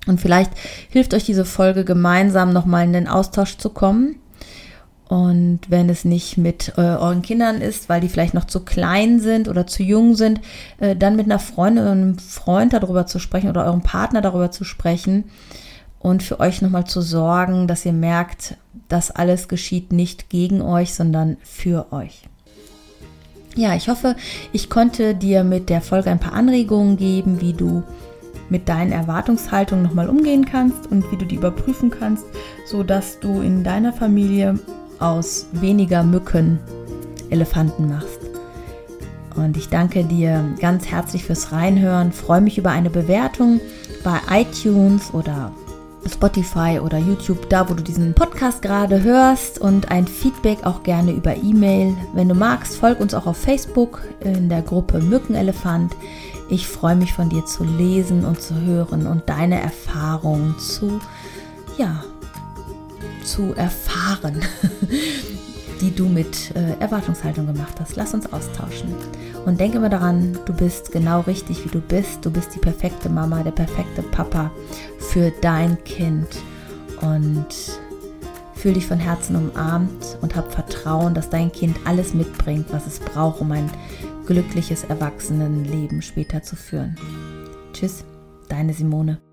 Und 0.06 0.20
vielleicht 0.20 0.52
hilft 0.88 1.12
euch 1.12 1.24
diese 1.24 1.44
Folge 1.44 1.84
gemeinsam 1.84 2.52
nochmal 2.52 2.84
in 2.84 2.92
den 2.92 3.08
Austausch 3.08 3.58
zu 3.58 3.70
kommen 3.70 4.19
und 5.10 5.58
wenn 5.66 5.88
es 5.88 6.04
nicht 6.04 6.38
mit 6.38 6.74
äh, 6.76 6.82
euren 6.82 7.22
Kindern 7.22 7.60
ist, 7.60 7.88
weil 7.88 8.00
die 8.00 8.08
vielleicht 8.08 8.32
noch 8.32 8.44
zu 8.44 8.60
klein 8.60 9.18
sind 9.18 9.48
oder 9.48 9.66
zu 9.66 9.82
jung 9.82 10.14
sind, 10.14 10.40
äh, 10.78 10.94
dann 10.94 11.16
mit 11.16 11.26
einer 11.26 11.40
Freundin 11.40 11.82
oder 11.82 11.92
einem 11.92 12.18
Freund 12.18 12.72
darüber 12.72 13.06
zu 13.06 13.18
sprechen 13.18 13.50
oder 13.50 13.64
eurem 13.64 13.82
Partner 13.82 14.20
darüber 14.20 14.52
zu 14.52 14.62
sprechen 14.62 15.24
und 15.98 16.22
für 16.22 16.38
euch 16.38 16.62
nochmal 16.62 16.84
zu 16.84 17.00
sorgen, 17.00 17.66
dass 17.66 17.84
ihr 17.84 17.92
merkt, 17.92 18.54
das 18.86 19.10
alles 19.10 19.48
geschieht 19.48 19.92
nicht 19.92 20.30
gegen 20.30 20.62
euch, 20.62 20.94
sondern 20.94 21.38
für 21.42 21.92
euch. 21.92 22.22
Ja, 23.56 23.74
ich 23.74 23.88
hoffe, 23.88 24.14
ich 24.52 24.70
konnte 24.70 25.16
dir 25.16 25.42
mit 25.42 25.70
der 25.70 25.80
Folge 25.80 26.08
ein 26.08 26.20
paar 26.20 26.34
Anregungen 26.34 26.96
geben, 26.96 27.40
wie 27.40 27.52
du 27.52 27.82
mit 28.48 28.68
deinen 28.68 28.92
Erwartungshaltungen 28.92 29.82
nochmal 29.82 30.08
umgehen 30.08 30.44
kannst 30.44 30.86
und 30.86 31.10
wie 31.10 31.16
du 31.16 31.24
die 31.24 31.34
überprüfen 31.34 31.90
kannst, 31.90 32.26
sodass 32.64 33.18
du 33.18 33.40
in 33.40 33.64
deiner 33.64 33.92
Familie 33.92 34.56
aus 35.00 35.46
weniger 35.52 36.02
Mücken 36.02 36.58
Elefanten 37.30 37.88
machst. 37.88 38.20
Und 39.36 39.56
ich 39.56 39.68
danke 39.68 40.04
dir 40.04 40.44
ganz 40.60 40.86
herzlich 40.86 41.24
fürs 41.24 41.52
Reinhören. 41.52 42.12
Freue 42.12 42.40
mich 42.40 42.58
über 42.58 42.70
eine 42.70 42.90
Bewertung 42.90 43.60
bei 44.04 44.18
iTunes 44.30 45.14
oder 45.14 45.52
Spotify 46.08 46.80
oder 46.82 46.98
YouTube, 46.98 47.48
da 47.48 47.68
wo 47.68 47.74
du 47.74 47.82
diesen 47.82 48.14
Podcast 48.14 48.62
gerade 48.62 49.02
hörst 49.02 49.60
und 49.60 49.90
ein 49.90 50.06
Feedback 50.06 50.64
auch 50.64 50.82
gerne 50.82 51.12
über 51.12 51.36
E-Mail. 51.36 51.96
Wenn 52.14 52.28
du 52.28 52.34
magst, 52.34 52.76
folg 52.76 53.00
uns 53.00 53.14
auch 53.14 53.26
auf 53.26 53.36
Facebook 53.36 54.02
in 54.20 54.48
der 54.48 54.62
Gruppe 54.62 54.98
Mückenelefant. 55.00 55.94
Ich 56.48 56.66
freue 56.66 56.96
mich 56.96 57.12
von 57.12 57.28
dir 57.28 57.44
zu 57.44 57.64
lesen 57.64 58.24
und 58.24 58.40
zu 58.40 58.60
hören 58.60 59.06
und 59.06 59.28
deine 59.28 59.60
Erfahrungen 59.60 60.58
zu, 60.58 61.00
ja, 61.78 62.02
zu 63.24 63.54
erfahren, 63.54 64.40
die 65.80 65.94
du 65.94 66.08
mit 66.08 66.54
äh, 66.54 66.80
Erwartungshaltung 66.80 67.46
gemacht 67.46 67.74
hast. 67.80 67.96
Lass 67.96 68.14
uns 68.14 68.32
austauschen. 68.32 68.94
Und 69.46 69.58
denke 69.58 69.78
immer 69.78 69.88
daran, 69.88 70.38
du 70.44 70.52
bist 70.52 70.92
genau 70.92 71.20
richtig, 71.20 71.64
wie 71.64 71.70
du 71.70 71.80
bist. 71.80 72.24
Du 72.24 72.30
bist 72.30 72.54
die 72.54 72.58
perfekte 72.58 73.08
Mama, 73.08 73.42
der 73.42 73.52
perfekte 73.52 74.02
Papa 74.02 74.50
für 74.98 75.32
dein 75.40 75.82
Kind. 75.84 76.28
Und 77.00 77.46
fühl 78.54 78.74
dich 78.74 78.86
von 78.86 78.98
Herzen 78.98 79.36
umarmt 79.36 80.18
und 80.20 80.36
hab 80.36 80.52
Vertrauen, 80.52 81.14
dass 81.14 81.30
dein 81.30 81.50
Kind 81.50 81.78
alles 81.86 82.12
mitbringt, 82.12 82.66
was 82.70 82.86
es 82.86 82.98
braucht, 82.98 83.40
um 83.40 83.50
ein 83.52 83.70
glückliches 84.26 84.84
Erwachsenenleben 84.84 86.02
später 86.02 86.42
zu 86.42 86.56
führen. 86.56 86.96
Tschüss, 87.72 88.04
deine 88.48 88.74
Simone. 88.74 89.29